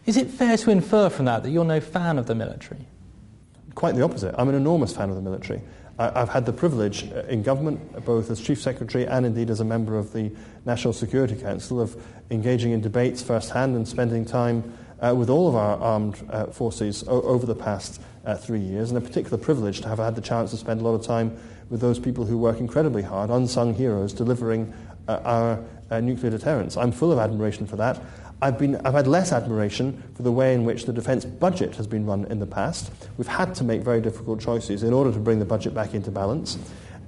Is 0.06 0.18
it 0.18 0.29
fair 0.29 0.57
to 0.57 0.69
infer 0.69 1.09
from 1.09 1.25
that 1.25 1.44
that 1.44 1.50
you're 1.50 1.63
no 1.63 1.79
fan 1.79 2.18
of 2.19 2.27
the 2.27 2.36
military? 2.36 2.86
Quite 3.74 3.95
the 3.95 4.03
opposite. 4.03 4.36
I'm 4.38 4.50
an 4.50 4.56
enormous 4.56 4.94
fan 4.94 5.09
of 5.09 5.15
the 5.15 5.21
military. 5.21 5.62
I've 6.15 6.29
had 6.29 6.45
the 6.45 6.53
privilege 6.53 7.11
uh, 7.11 7.23
in 7.27 7.44
government, 7.44 8.05
both 8.05 8.29
as 8.31 8.41
Chief 8.41 8.61
Secretary 8.61 9.05
and 9.05 9.25
indeed 9.25 9.50
as 9.50 9.59
a 9.59 9.65
member 9.65 9.97
of 9.97 10.13
the 10.13 10.31
National 10.65 10.94
Security 10.94 11.35
Council, 11.35 11.79
of 11.79 11.95
engaging 12.31 12.71
in 12.71 12.81
debates 12.81 13.21
firsthand 13.21 13.75
and 13.75 13.88
spending 13.88 14.25
time 14.25 14.63
uh, 15.01 15.13
with 15.13 15.29
all 15.29 15.48
of 15.48 15.55
our 15.55 15.77
armed 15.77 16.15
uh, 16.29 16.45
forces 16.48 17.03
o- 17.07 17.22
over 17.22 17.45
the 17.45 17.55
past 17.55 18.01
uh, 18.25 18.36
three 18.36 18.60
years, 18.60 18.89
and 18.89 18.98
a 18.98 19.01
particular 19.01 19.38
privilege 19.38 19.81
to 19.81 19.88
have 19.88 20.00
had 20.00 20.15
the 20.15 20.22
chance 20.22 20.51
to 20.51 20.57
spend 20.57 20.81
a 20.81 20.83
lot 20.83 20.93
of 20.93 21.05
time 21.05 21.38
with 21.69 21.81
those 21.81 22.00
people 22.00 22.25
who 22.25 22.38
work 22.38 22.60
incredibly 22.60 23.01
hard, 23.01 23.29
unsung 23.29 23.74
heroes, 23.74 24.13
delivering 24.13 24.74
uh, 25.07 25.19
our 25.24 25.63
uh, 25.91 26.00
nuclear 26.00 26.31
deterrence. 26.31 26.77
I'm 26.77 26.91
full 26.91 27.12
of 27.12 27.19
admiration 27.19 27.67
for 27.67 27.75
that. 27.77 28.00
I've, 28.43 28.57
been, 28.57 28.75
I've 28.85 28.93
had 28.93 29.07
less 29.07 29.31
admiration 29.31 30.03
for 30.15 30.23
the 30.23 30.31
way 30.31 30.53
in 30.53 30.65
which 30.65 30.83
the 30.83 30.91
defence 30.91 31.23
budget 31.23 31.77
has 31.77 31.88
been 31.88 32.05
run 32.05 32.25
in 32.25 32.39
the 32.39 32.45
past. 32.45 32.91
We've 33.17 33.25
had 33.25 33.55
to 33.55 33.63
make 33.63 33.81
very 33.81 34.01
difficult 34.01 34.41
choices 34.41 34.83
in 34.83 34.91
order 34.91 35.13
to 35.13 35.19
bring 35.19 35.39
the 35.39 35.45
budget 35.45 35.73
back 35.73 35.93
into 35.93 36.12
balance. 36.12 36.57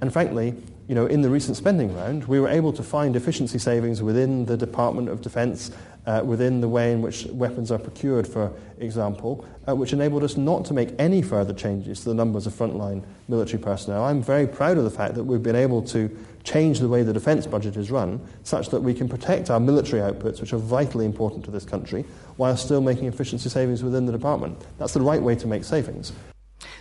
And 0.00 0.10
frankly, 0.10 0.54
you 0.88 0.94
know, 0.94 1.04
in 1.04 1.20
the 1.20 1.28
recent 1.28 1.58
spending 1.58 1.94
round, 1.94 2.24
we 2.24 2.40
were 2.40 2.48
able 2.48 2.72
to 2.72 2.82
find 2.82 3.16
efficiency 3.16 3.58
savings 3.58 4.02
within 4.02 4.46
the 4.46 4.56
Department 4.56 5.10
of 5.10 5.20
Defence, 5.20 5.72
uh, 6.06 6.22
within 6.24 6.62
the 6.62 6.70
way 6.70 6.92
in 6.92 7.02
which 7.02 7.26
weapons 7.26 7.70
are 7.70 7.78
procured, 7.78 8.26
for 8.26 8.50
example, 8.78 9.44
uh, 9.68 9.74
which 9.74 9.92
enabled 9.92 10.22
us 10.22 10.38
not 10.38 10.64
to 10.64 10.72
make 10.72 10.94
any 10.98 11.20
further 11.20 11.52
changes 11.52 12.00
to 12.00 12.08
the 12.08 12.14
numbers 12.14 12.46
of 12.46 12.54
frontline 12.54 13.04
military 13.28 13.62
personnel. 13.62 14.04
I'm 14.04 14.22
very 14.22 14.46
proud 14.46 14.78
of 14.78 14.84
the 14.84 14.90
fact 14.90 15.14
that 15.16 15.24
we've 15.24 15.42
been 15.42 15.56
able 15.56 15.82
to 15.88 16.08
change 16.46 16.78
the 16.78 16.88
way 16.88 17.02
the 17.02 17.12
defence 17.12 17.46
budget 17.46 17.76
is 17.76 17.90
run 17.90 18.20
such 18.44 18.70
that 18.70 18.80
we 18.80 18.94
can 18.94 19.08
protect 19.08 19.50
our 19.50 19.60
military 19.60 20.00
outputs, 20.00 20.40
which 20.40 20.52
are 20.52 20.58
vitally 20.58 21.04
important 21.04 21.44
to 21.44 21.50
this 21.50 21.64
country, 21.64 22.04
while 22.36 22.56
still 22.56 22.80
making 22.80 23.06
efficiency 23.06 23.48
savings 23.48 23.82
within 23.82 24.06
the 24.06 24.12
department. 24.12 24.56
That's 24.78 24.94
the 24.94 25.00
right 25.00 25.20
way 25.20 25.34
to 25.36 25.46
make 25.46 25.64
savings. 25.64 26.12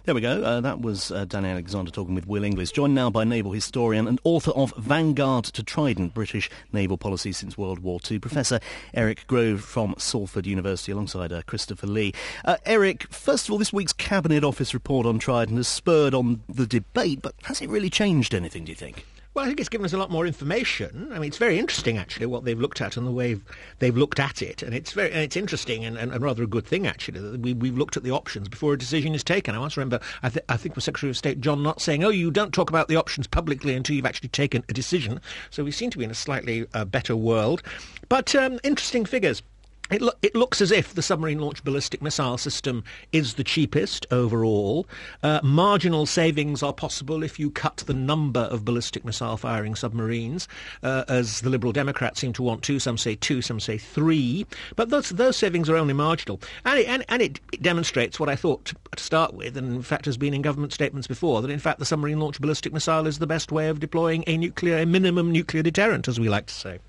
There 0.06 0.14
we 0.14 0.22
go. 0.22 0.44
Uh, 0.44 0.62
that 0.62 0.82
was 0.82 1.10
uh, 1.10 1.26
Danny 1.26 1.50
Alexander 1.50 1.90
talking 1.90 2.14
with 2.14 2.28
Will 2.28 2.44
Inglis, 2.44 2.72
joined 2.72 2.94
now 2.94 3.10
by 3.10 3.24
naval 3.24 3.52
historian 3.52 4.08
and 4.08 4.22
author 4.24 4.52
of 4.52 4.72
Vanguard 4.78 5.46
to 5.46 5.64
Trident, 5.64 6.14
British 6.14 6.50
Naval 6.72 6.98
Policy 6.98 7.32
since 7.32 7.58
World 7.58 7.80
War 7.80 8.00
II, 8.10 8.20
Professor 8.20 8.60
Eric 8.94 9.26
Grove 9.26 9.62
from 9.62 9.96
Salford 9.98 10.46
University, 10.46 10.92
alongside 10.92 11.34
uh, 11.34 11.42
Christopher 11.48 11.88
Lee. 11.88 12.14
Uh, 12.46 12.58
Eric, 12.66 13.12
first 13.12 13.48
of 13.48 13.52
all, 13.52 13.58
this 13.58 13.74
week's 13.74 13.94
Cabinet 13.94 14.44
Office 14.44 14.76
report 14.76 15.08
on 15.08 15.18
Trident 15.18 15.58
has 15.58 15.68
spurred 15.68 16.14
on 16.14 16.44
the 16.48 16.68
debate, 16.68 17.24
but 17.24 17.34
has 17.46 17.60
it 17.62 17.70
really 17.70 17.90
changed 17.90 18.36
anything, 18.36 18.64
do 18.64 18.72
you 18.72 18.76
think? 18.76 19.06
Well, 19.36 19.44
I 19.44 19.50
think 19.50 19.60
it's 19.60 19.68
given 19.68 19.84
us 19.84 19.92
a 19.92 19.98
lot 19.98 20.10
more 20.10 20.26
information. 20.26 21.10
I 21.12 21.20
mean, 21.20 21.28
it's 21.28 21.38
very 21.38 21.60
interesting 21.60 21.98
actually 21.98 22.26
what 22.26 22.46
they've 22.46 22.58
looked 22.58 22.80
at 22.80 22.96
and 22.96 23.06
the 23.06 23.12
way 23.12 23.38
they've 23.80 23.96
looked 23.96 24.18
at 24.18 24.42
it, 24.42 24.64
and 24.64 24.74
it's 24.74 24.94
very 24.94 25.12
and 25.12 25.20
it's 25.20 25.36
interesting 25.36 25.84
and, 25.84 25.98
and, 25.98 26.14
and 26.14 26.24
rather 26.24 26.44
a 26.44 26.48
good 26.48 26.66
thing 26.66 26.88
actually 26.88 27.20
that 27.20 27.42
we 27.42 27.54
we've 27.54 27.78
looked 27.78 27.98
at 27.98 28.04
the 28.04 28.12
options 28.12 28.48
before 28.48 28.72
a 28.72 28.78
decision 28.78 29.14
is 29.14 29.26
taken. 29.26 29.54
I 29.54 29.60
once 29.60 29.76
remember 29.76 30.00
I, 30.24 30.30
th- 30.30 30.46
I 30.48 30.56
think 30.56 30.76
the 30.76 30.80
Secretary 30.80 31.10
of 31.10 31.18
State 31.18 31.42
John 31.42 31.64
Nott 31.64 31.82
saying, 31.82 32.02
"Oh, 32.06 32.10
you 32.10 32.32
don't 32.32 32.54
talk 32.54 32.70
about 32.70 32.88
the 32.88 32.96
options 32.96 33.28
publicly 33.28 33.74
until 33.74 33.98
you've 33.98 34.06
actually 34.06 34.30
taken 34.30 34.64
a 34.70 34.74
decision." 34.74 35.20
So 35.50 35.66
we 35.66 35.72
seem 35.72 35.90
to 35.90 35.98
be 35.98 36.06
in 36.06 36.12
a 36.12 36.16
slightly 36.16 36.66
uh, 36.74 36.86
better 36.86 37.18
world, 37.18 37.62
but 38.08 38.34
um, 38.36 38.58
interesting 38.64 39.04
figures. 39.04 39.44
It, 39.92 40.02
lo- 40.02 40.14
it, 40.24 40.34
looks 40.34 40.62
as 40.62 40.72
if 40.72 40.96
the 40.96 41.04
submarine-launched 41.04 41.64
ballistic 41.64 42.02
missile 42.02 42.40
system 42.40 42.84
is 43.12 43.36
the 43.36 43.44
cheapest 43.44 44.08
overall. 44.10 44.88
Uh, 45.22 45.40
marginal 45.44 46.08
savings 46.08 46.64
are 46.64 46.74
possible 46.74 47.22
if 47.22 47.40
you 47.40 47.52
cut 47.52 47.84
the 47.86 47.94
number 47.94 48.40
of 48.40 48.66
ballistic 48.66 49.06
missile-firing 49.06 49.76
submarines, 49.76 50.48
uh, 50.82 51.04
as 51.08 51.42
the 51.42 51.52
Liberal 51.52 51.72
Democrats 51.72 52.20
seem 52.20 52.34
to 52.34 52.42
want 52.42 52.64
to. 52.64 52.80
Some 52.80 52.98
say 52.98 53.14
two, 53.14 53.44
some 53.44 53.60
say 53.60 53.78
three. 53.78 54.48
But 54.76 54.90
those, 54.90 55.10
those 55.10 55.38
savings 55.38 55.70
are 55.70 55.76
only 55.76 55.94
marginal. 55.94 56.42
And, 56.66 56.80
it, 56.80 56.88
and, 56.88 57.06
and 57.08 57.22
it, 57.22 57.40
it, 57.54 57.62
demonstrates 57.62 58.20
what 58.20 58.30
I 58.30 58.36
thought 58.36 58.66
to, 58.66 58.76
start 58.98 59.36
with, 59.36 59.56
and 59.56 59.76
in 59.76 59.82
fact 59.84 60.06
has 60.06 60.18
been 60.18 60.34
in 60.34 60.42
government 60.42 60.74
statements 60.74 61.06
before, 61.06 61.42
that 61.42 61.52
in 61.52 61.60
fact 61.60 61.78
the 61.78 61.86
submarine-launched 61.86 62.42
ballistic 62.42 62.74
missile 62.74 63.06
is 63.06 63.20
the 63.20 63.28
best 63.28 63.52
way 63.52 63.70
of 63.70 63.80
deploying 63.80 64.24
a 64.26 64.38
nuclear, 64.38 64.80
a 64.80 64.86
minimum 64.86 65.32
nuclear 65.32 65.62
deterrent, 65.62 66.08
as 66.08 66.20
we 66.20 66.28
like 66.28 66.48
to 66.48 66.54
say. 66.54 66.80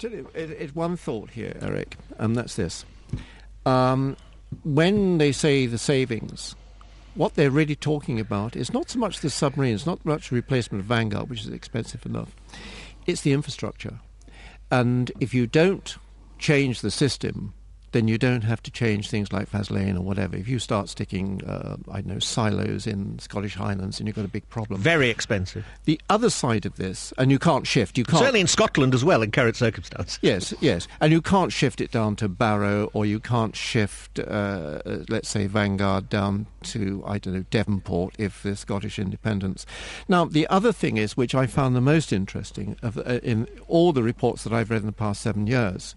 Tell 0.00 0.12
you 0.12 0.30
it 0.34 0.50
it's 0.50 0.74
one 0.74 0.96
thought 0.96 1.28
here, 1.28 1.54
Eric, 1.60 1.98
and 2.16 2.34
that's 2.34 2.56
this. 2.56 2.86
Um, 3.66 4.16
when 4.64 5.18
they 5.18 5.30
say 5.30 5.66
the 5.66 5.76
savings, 5.76 6.56
what 7.14 7.34
they're 7.34 7.50
really 7.50 7.76
talking 7.76 8.18
about 8.18 8.56
is 8.56 8.72
not 8.72 8.88
so 8.88 8.98
much 8.98 9.20
the 9.20 9.28
submarines, 9.28 9.84
not 9.84 10.02
much 10.06 10.32
replacement 10.32 10.80
of 10.80 10.86
Vanguard, 10.86 11.28
which 11.28 11.42
is 11.42 11.48
expensive 11.48 12.06
enough. 12.06 12.34
It's 13.06 13.20
the 13.20 13.34
infrastructure. 13.34 14.00
And 14.70 15.12
if 15.20 15.34
you 15.34 15.46
don't 15.46 15.94
change 16.38 16.80
the 16.80 16.90
system, 16.90 17.52
then 17.92 18.08
you 18.08 18.18
don't 18.18 18.42
have 18.42 18.62
to 18.62 18.70
change 18.70 19.10
things 19.10 19.32
like 19.32 19.50
Faslane 19.50 19.96
or 19.96 20.02
whatever. 20.02 20.36
If 20.36 20.48
you 20.48 20.58
start 20.58 20.88
sticking, 20.88 21.42
uh, 21.44 21.76
I 21.90 22.00
don't 22.00 22.06
know, 22.06 22.18
silos 22.18 22.86
in 22.86 23.18
Scottish 23.18 23.54
Highlands, 23.54 23.98
and 23.98 24.06
you've 24.06 24.16
got 24.16 24.24
a 24.24 24.28
big 24.28 24.48
problem. 24.48 24.80
Very 24.80 25.10
expensive. 25.10 25.64
The 25.84 26.00
other 26.08 26.30
side 26.30 26.66
of 26.66 26.76
this, 26.76 27.12
and 27.18 27.30
you 27.30 27.38
can't 27.38 27.66
shift. 27.66 27.98
You 27.98 28.04
can't 28.04 28.20
certainly 28.20 28.40
in 28.40 28.46
Scotland 28.46 28.94
as 28.94 29.04
well 29.04 29.22
in 29.22 29.30
current 29.30 29.56
circumstances. 29.56 30.18
Yes, 30.22 30.54
yes, 30.60 30.86
and 31.00 31.12
you 31.12 31.20
can't 31.20 31.52
shift 31.52 31.80
it 31.80 31.90
down 31.90 32.16
to 32.16 32.28
Barrow, 32.28 32.90
or 32.92 33.06
you 33.06 33.20
can't 33.20 33.56
shift, 33.56 34.18
uh, 34.18 34.80
let's 35.08 35.28
say, 35.28 35.46
Vanguard 35.46 36.08
down 36.08 36.46
to 36.62 37.02
I 37.06 37.18
don't 37.18 37.34
know 37.34 37.44
Devonport 37.50 38.14
if 38.18 38.42
the 38.42 38.54
Scottish 38.56 38.98
independence. 38.98 39.66
Now, 40.08 40.24
the 40.24 40.46
other 40.48 40.72
thing 40.72 40.96
is, 40.96 41.16
which 41.16 41.34
I 41.34 41.46
found 41.46 41.74
the 41.74 41.80
most 41.80 42.12
interesting 42.12 42.76
of, 42.82 42.98
uh, 42.98 43.20
in 43.22 43.48
all 43.66 43.92
the 43.92 44.02
reports 44.02 44.44
that 44.44 44.52
I've 44.52 44.70
read 44.70 44.80
in 44.80 44.86
the 44.86 44.92
past 44.92 45.22
seven 45.22 45.46
years 45.46 45.94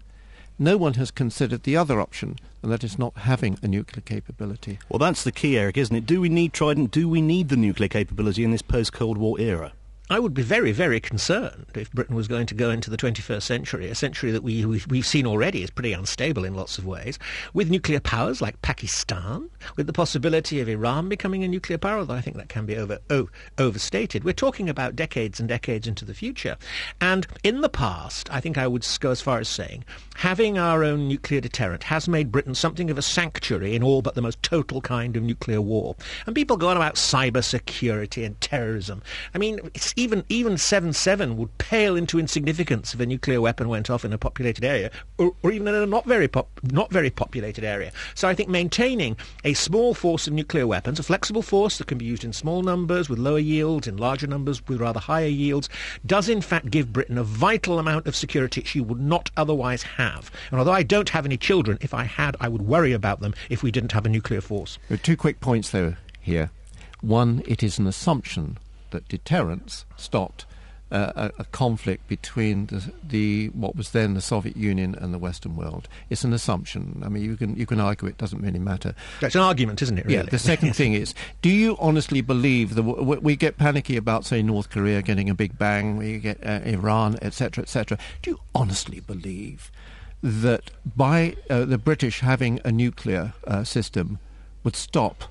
no 0.58 0.76
one 0.76 0.94
has 0.94 1.10
considered 1.10 1.64
the 1.64 1.76
other 1.76 2.00
option, 2.00 2.36
and 2.62 2.70
that 2.70 2.84
is 2.84 2.98
not 2.98 3.16
having 3.18 3.58
a 3.62 3.68
nuclear 3.68 4.02
capability. 4.02 4.78
Well, 4.88 4.98
that's 4.98 5.24
the 5.24 5.32
key, 5.32 5.58
Eric, 5.58 5.76
isn't 5.76 5.96
it? 5.96 6.06
Do 6.06 6.20
we 6.20 6.28
need 6.28 6.52
Trident? 6.52 6.90
Do 6.90 7.08
we 7.08 7.20
need 7.20 7.48
the 7.48 7.56
nuclear 7.56 7.88
capability 7.88 8.44
in 8.44 8.50
this 8.50 8.62
post 8.62 8.92
Cold 8.92 9.18
War 9.18 9.38
era? 9.40 9.72
I 10.10 10.18
would 10.18 10.34
be 10.34 10.42
very, 10.42 10.70
very 10.70 11.00
concerned 11.00 11.64
if 11.74 11.90
Britain 11.92 12.14
was 12.14 12.28
going 12.28 12.44
to 12.48 12.54
go 12.54 12.68
into 12.68 12.90
the 12.90 12.96
21st 12.98 13.40
century, 13.40 13.88
a 13.88 13.94
century 13.94 14.32
that 14.32 14.42
we, 14.42 14.66
we've 14.66 15.06
seen 15.06 15.26
already 15.26 15.62
is 15.62 15.70
pretty 15.70 15.94
unstable 15.94 16.44
in 16.44 16.52
lots 16.54 16.76
of 16.76 16.84
ways, 16.84 17.18
with 17.54 17.70
nuclear 17.70 18.00
powers 18.00 18.42
like 18.42 18.60
Pakistan, 18.60 19.48
with 19.76 19.86
the 19.86 19.94
possibility 19.94 20.60
of 20.60 20.68
Iran 20.68 21.08
becoming 21.08 21.42
a 21.42 21.48
nuclear 21.48 21.78
power, 21.78 22.00
although 22.00 22.12
I 22.12 22.20
think 22.20 22.36
that 22.36 22.50
can 22.50 22.66
be 22.66 22.76
over, 22.76 22.98
oh, 23.08 23.30
overstated. 23.56 24.24
We're 24.24 24.34
talking 24.34 24.68
about 24.68 24.94
decades 24.94 25.40
and 25.40 25.48
decades 25.48 25.86
into 25.86 26.04
the 26.04 26.12
future. 26.12 26.58
And 27.00 27.26
in 27.42 27.62
the 27.62 27.70
past, 27.70 28.30
I 28.30 28.40
think 28.40 28.58
I 28.58 28.66
would 28.66 28.86
go 29.00 29.10
as 29.10 29.22
far 29.22 29.38
as 29.38 29.48
saying, 29.48 29.86
having 30.16 30.58
our 30.58 30.84
own 30.84 31.08
nuclear 31.08 31.40
deterrent 31.40 31.82
has 31.84 32.08
made 32.08 32.30
Britain 32.30 32.54
something 32.54 32.90
of 32.90 32.98
a 32.98 33.02
sanctuary 33.02 33.74
in 33.74 33.82
all 33.82 34.02
but 34.02 34.14
the 34.14 34.22
most 34.22 34.42
total 34.42 34.82
kind 34.82 35.16
of 35.16 35.22
nuclear 35.22 35.62
war. 35.62 35.96
And 36.26 36.34
people 36.34 36.58
go 36.58 36.68
on 36.68 36.76
about 36.76 36.96
cyber 36.96 37.42
security 37.42 38.22
and 38.22 38.38
terrorism. 38.42 39.02
I 39.34 39.38
mean, 39.38 39.60
it's 39.72 39.93
even 39.96 40.24
even 40.28 40.58
seven 40.58 40.92
seven 40.92 41.36
would 41.36 41.56
pale 41.58 41.96
into 41.96 42.18
insignificance 42.18 42.94
if 42.94 43.00
a 43.00 43.06
nuclear 43.06 43.40
weapon 43.40 43.68
went 43.68 43.90
off 43.90 44.04
in 44.04 44.12
a 44.12 44.18
populated 44.18 44.64
area, 44.64 44.90
or, 45.18 45.34
or 45.42 45.52
even 45.52 45.68
in 45.68 45.74
a 45.74 45.86
not 45.86 46.04
very 46.04 46.28
pop, 46.28 46.48
not 46.62 46.90
very 46.90 47.10
populated 47.10 47.64
area. 47.64 47.92
So 48.14 48.28
I 48.28 48.34
think 48.34 48.48
maintaining 48.48 49.16
a 49.44 49.54
small 49.54 49.94
force 49.94 50.26
of 50.26 50.32
nuclear 50.32 50.66
weapons, 50.66 50.98
a 50.98 51.02
flexible 51.02 51.42
force 51.42 51.78
that 51.78 51.86
can 51.86 51.98
be 51.98 52.04
used 52.04 52.24
in 52.24 52.32
small 52.32 52.62
numbers 52.62 53.08
with 53.08 53.18
lower 53.18 53.38
yields, 53.38 53.86
in 53.86 53.96
larger 53.96 54.26
numbers 54.26 54.66
with 54.66 54.80
rather 54.80 55.00
higher 55.00 55.26
yields, 55.26 55.68
does 56.06 56.28
in 56.28 56.40
fact 56.40 56.70
give 56.70 56.92
Britain 56.92 57.18
a 57.18 57.24
vital 57.24 57.78
amount 57.78 58.06
of 58.06 58.16
security 58.16 58.62
she 58.64 58.80
would 58.80 59.00
not 59.00 59.30
otherwise 59.36 59.82
have. 59.82 60.30
And 60.50 60.58
although 60.58 60.72
I 60.72 60.82
don't 60.82 61.08
have 61.10 61.26
any 61.26 61.36
children, 61.36 61.78
if 61.80 61.94
I 61.94 62.04
had, 62.04 62.36
I 62.40 62.48
would 62.48 62.62
worry 62.62 62.92
about 62.92 63.20
them 63.20 63.34
if 63.48 63.62
we 63.62 63.70
didn't 63.70 63.92
have 63.92 64.06
a 64.06 64.08
nuclear 64.08 64.40
force. 64.40 64.78
Two 65.02 65.16
quick 65.16 65.40
points 65.40 65.70
though 65.70 65.94
here. 66.20 66.50
One, 67.00 67.42
it 67.46 67.62
is 67.62 67.78
an 67.78 67.86
assumption 67.86 68.56
that 68.94 69.08
deterrence 69.08 69.84
stopped 69.96 70.46
uh, 70.94 71.12
a, 71.16 71.40
a, 71.40 71.44
conflict 71.46 72.06
between 72.06 72.66
the, 72.66 72.92
the, 73.02 73.48
what 73.48 73.74
was 73.74 73.90
then 73.90 74.14
the 74.14 74.20
Soviet 74.20 74.56
Union 74.56 74.94
and 74.94 75.12
the 75.12 75.18
Western 75.18 75.56
world. 75.56 75.88
It's 76.08 76.22
an 76.22 76.32
assumption. 76.32 77.02
I 77.04 77.08
mean, 77.08 77.24
you 77.24 77.36
can 77.36 77.56
you 77.56 77.66
can 77.66 77.80
argue 77.80 78.06
it 78.06 78.16
doesn't 78.16 78.40
really 78.40 78.60
matter. 78.60 78.94
It's 79.20 79.34
an 79.34 79.40
argument, 79.40 79.82
isn't 79.82 79.98
it? 79.98 80.04
Really? 80.04 80.16
Yeah. 80.18 80.22
The 80.22 80.38
second 80.38 80.76
thing 80.76 80.92
is, 80.92 81.12
do 81.42 81.48
you 81.48 81.76
honestly 81.80 82.20
believe 82.20 82.76
that 82.76 82.82
we 82.84 83.34
get 83.34 83.56
panicky 83.56 83.96
about, 83.96 84.24
say, 84.24 84.40
North 84.40 84.70
Korea 84.70 85.02
getting 85.02 85.28
a 85.28 85.34
big 85.34 85.58
bang, 85.58 85.96
we 85.96 86.18
get 86.18 86.38
uh, 86.46 86.60
Iran, 86.64 87.18
etc., 87.20 87.62
etc. 87.62 87.98
Do 88.22 88.30
you 88.30 88.40
honestly 88.54 89.00
believe 89.00 89.72
that 90.22 90.70
by 90.96 91.34
uh, 91.50 91.64
the 91.64 91.78
British 91.78 92.20
having 92.20 92.60
a 92.64 92.70
nuclear 92.70 93.34
uh, 93.46 93.64
system 93.64 94.20
would 94.62 94.76
stop 94.76 95.24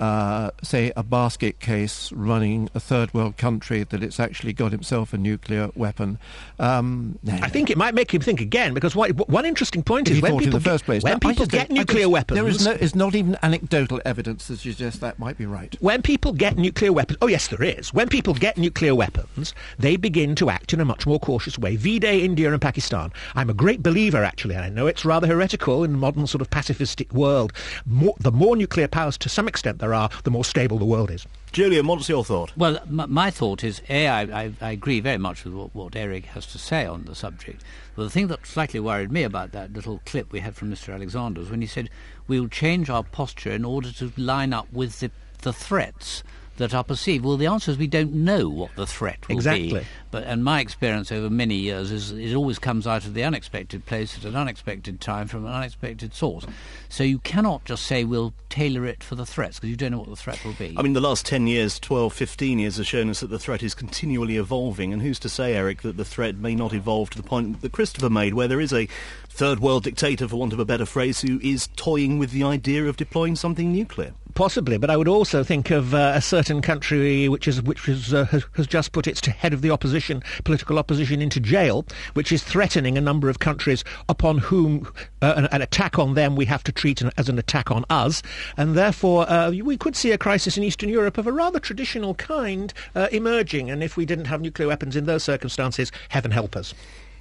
uh, 0.00 0.50
say, 0.62 0.92
a 0.96 1.02
basket 1.02 1.60
case 1.60 2.10
running 2.12 2.70
a 2.74 2.80
third 2.80 3.12
world 3.12 3.36
country 3.36 3.84
that 3.84 4.02
it's 4.02 4.18
actually 4.18 4.54
got 4.54 4.72
himself 4.72 5.12
a 5.12 5.18
nuclear 5.18 5.70
weapon. 5.74 6.18
Um, 6.58 7.18
I 7.28 7.50
think 7.50 7.68
it 7.68 7.76
might 7.76 7.94
make 7.94 8.12
him 8.12 8.22
think 8.22 8.40
again 8.40 8.72
because 8.72 8.96
what, 8.96 9.28
one 9.28 9.44
interesting 9.44 9.82
point 9.82 10.08
is 10.10 10.22
when 10.22 10.32
people, 10.32 10.46
in 10.46 10.50
the 10.50 10.60
first 10.60 10.86
place. 10.86 11.02
when 11.02 11.20
people 11.20 11.44
get 11.44 11.70
nuclear 11.70 12.08
weapons, 12.08 12.36
there 12.38 12.48
is, 12.48 12.64
no, 12.64 12.72
is 12.72 12.94
not 12.94 13.14
even 13.14 13.36
anecdotal 13.42 14.00
evidence 14.06 14.48
that 14.48 14.58
suggests 14.58 15.00
that 15.00 15.18
might 15.18 15.36
be 15.36 15.44
right. 15.44 15.76
When 15.80 16.00
people 16.00 16.32
get 16.32 16.56
nuclear 16.56 16.94
weapons, 16.94 17.18
oh 17.20 17.26
yes, 17.26 17.48
there 17.48 17.62
is. 17.62 17.92
When 17.92 18.08
people 18.08 18.32
get 18.32 18.56
nuclear 18.56 18.94
weapons, 18.94 19.54
they 19.78 19.96
begin 19.96 20.34
to 20.36 20.48
act 20.48 20.72
in 20.72 20.80
a 20.80 20.84
much 20.84 21.06
more 21.06 21.20
cautious 21.20 21.58
way. 21.58 21.76
V-Day, 21.76 22.22
India 22.22 22.50
and 22.50 22.60
Pakistan. 22.60 23.12
I'm 23.34 23.50
a 23.50 23.54
great 23.54 23.82
believer, 23.82 24.24
actually, 24.24 24.54
and 24.54 24.64
I 24.64 24.70
know 24.70 24.86
it's 24.86 25.04
rather 25.04 25.26
heretical 25.26 25.84
in 25.84 25.92
the 25.92 25.98
modern 25.98 26.26
sort 26.26 26.40
of 26.40 26.48
pacifistic 26.48 27.12
world. 27.12 27.52
More, 27.84 28.14
the 28.18 28.32
more 28.32 28.56
nuclear 28.56 28.88
powers, 28.88 29.18
to 29.18 29.28
some 29.28 29.46
extent, 29.46 29.78
there 29.78 29.89
are, 29.94 30.10
the 30.24 30.30
more 30.30 30.44
stable 30.44 30.78
the 30.78 30.84
world 30.84 31.10
is. 31.10 31.26
Julian, 31.52 31.86
what's 31.86 32.08
your 32.08 32.24
thought? 32.24 32.52
Well, 32.56 32.78
m- 32.78 33.12
my 33.12 33.30
thought 33.30 33.64
is, 33.64 33.82
A, 33.88 34.06
I, 34.06 34.22
I, 34.22 34.52
I 34.60 34.70
agree 34.70 35.00
very 35.00 35.18
much 35.18 35.44
with 35.44 35.52
what, 35.52 35.74
what, 35.74 35.96
Eric 35.96 36.26
has 36.26 36.46
to 36.46 36.58
say 36.58 36.86
on 36.86 37.04
the 37.04 37.14
subject. 37.14 37.64
But 37.96 38.04
the 38.04 38.10
thing 38.10 38.28
that 38.28 38.46
slightly 38.46 38.78
worried 38.78 39.10
me 39.10 39.24
about 39.24 39.52
that 39.52 39.72
little 39.72 40.00
clip 40.06 40.30
we 40.30 40.40
had 40.40 40.54
from 40.54 40.70
Mr. 40.70 40.94
Alexander 40.94 41.40
was 41.40 41.50
when 41.50 41.60
he 41.60 41.66
said, 41.66 41.90
we'll 42.28 42.48
change 42.48 42.88
our 42.88 43.02
posture 43.02 43.50
in 43.50 43.64
order 43.64 43.90
to 43.92 44.12
line 44.16 44.52
up 44.52 44.72
with 44.72 45.00
the, 45.00 45.10
the 45.42 45.52
threats 45.52 46.22
that 46.60 46.72
are 46.74 46.84
perceived? 46.84 47.24
Well, 47.24 47.36
the 47.36 47.46
answer 47.46 47.70
is 47.70 47.78
we 47.78 47.86
don't 47.86 48.12
know 48.12 48.48
what 48.48 48.74
the 48.76 48.86
threat 48.86 49.28
will 49.28 49.36
exactly. 49.36 49.80
be. 49.80 49.86
But 50.10 50.24
and 50.24 50.44
my 50.44 50.60
experience 50.60 51.10
over 51.10 51.28
many 51.28 51.56
years 51.56 51.90
is 51.90 52.12
it 52.12 52.34
always 52.34 52.58
comes 52.58 52.86
out 52.86 53.04
of 53.04 53.14
the 53.14 53.24
unexpected 53.24 53.86
place 53.86 54.16
at 54.16 54.24
an 54.24 54.36
unexpected 54.36 55.00
time 55.00 55.26
from 55.26 55.46
an 55.46 55.52
unexpected 55.52 56.14
source. 56.14 56.46
So 56.88 57.02
you 57.04 57.18
cannot 57.18 57.64
just 57.64 57.84
say 57.84 58.04
we'll 58.04 58.34
tailor 58.48 58.84
it 58.86 59.02
for 59.02 59.14
the 59.14 59.26
threats 59.26 59.58
because 59.58 59.70
you 59.70 59.76
don't 59.76 59.92
know 59.92 59.98
what 59.98 60.08
the 60.08 60.16
threat 60.16 60.44
will 60.44 60.54
be. 60.54 60.74
I 60.76 60.82
mean, 60.82 60.92
the 60.92 61.00
last 61.00 61.26
10 61.26 61.46
years, 61.46 61.78
12, 61.78 62.12
15 62.12 62.58
years 62.58 62.76
have 62.76 62.86
shown 62.86 63.10
us 63.10 63.20
that 63.20 63.30
the 63.30 63.38
threat 63.38 63.62
is 63.62 63.74
continually 63.74 64.36
evolving. 64.36 64.92
And 64.92 65.02
who's 65.02 65.18
to 65.20 65.28
say, 65.28 65.54
Eric, 65.54 65.82
that 65.82 65.96
the 65.96 66.04
threat 66.04 66.36
may 66.36 66.54
not 66.54 66.74
evolve 66.74 67.10
to 67.10 67.16
the 67.16 67.26
point 67.26 67.60
that 67.62 67.72
Christopher 67.72 68.10
made, 68.10 68.34
where 68.34 68.48
there 68.48 68.60
is 68.60 68.72
a 68.72 68.88
third 69.28 69.60
world 69.60 69.84
dictator, 69.84 70.28
for 70.28 70.36
want 70.36 70.52
of 70.52 70.58
a 70.58 70.64
better 70.64 70.86
phrase, 70.86 71.20
who 71.20 71.40
is 71.42 71.68
toying 71.76 72.18
with 72.18 72.32
the 72.32 72.44
idea 72.44 72.86
of 72.86 72.96
deploying 72.96 73.36
something 73.36 73.72
nuclear? 73.72 74.12
Possibly, 74.34 74.78
but 74.78 74.90
I 74.90 74.96
would 74.96 75.08
also 75.08 75.42
think 75.42 75.70
of 75.70 75.94
uh, 75.94 76.12
a 76.14 76.20
certain 76.20 76.60
country 76.62 77.28
which 77.28 77.48
is 77.48 77.62
which 77.62 77.88
is, 77.88 78.14
uh, 78.14 78.26
has, 78.26 78.44
has, 78.54 78.66
just 78.66 78.92
put 78.92 79.06
its 79.06 79.24
head 79.26 79.52
of 79.52 79.62
the 79.62 79.70
opposition, 79.70 80.22
political 80.44 80.78
opposition, 80.78 81.20
into 81.20 81.40
jail, 81.40 81.84
which 82.14 82.30
is 82.30 82.42
threatening 82.42 82.96
a 82.96 83.00
number 83.00 83.28
of 83.28 83.38
countries 83.38 83.82
upon 84.08 84.38
whom 84.38 84.90
uh, 85.22 85.34
an, 85.36 85.46
an, 85.46 85.62
attack 85.62 85.98
on 85.98 86.14
them 86.14 86.36
we 86.36 86.44
have 86.44 86.62
to 86.64 86.72
treat 86.72 87.02
as 87.16 87.28
an 87.28 87.38
attack 87.38 87.70
on 87.70 87.84
us, 87.90 88.22
and 88.56 88.74
therefore 88.74 89.28
uh, 89.30 89.50
we 89.50 89.76
could 89.76 89.96
see 89.96 90.12
a 90.12 90.18
crisis 90.18 90.56
in 90.56 90.62
Eastern 90.62 90.88
Europe 90.88 91.18
of 91.18 91.26
a 91.26 91.32
rather 91.32 91.58
traditional 91.58 92.14
kind 92.14 92.72
uh, 92.94 93.08
emerging. 93.12 93.70
And 93.70 93.82
if 93.82 93.96
we 93.96 94.06
didn't 94.06 94.26
have 94.26 94.40
nuclear 94.40 94.68
weapons 94.68 94.96
in 94.96 95.06
those 95.06 95.24
circumstances, 95.24 95.90
heaven 96.10 96.30
help 96.30 96.56
us. 96.56 96.74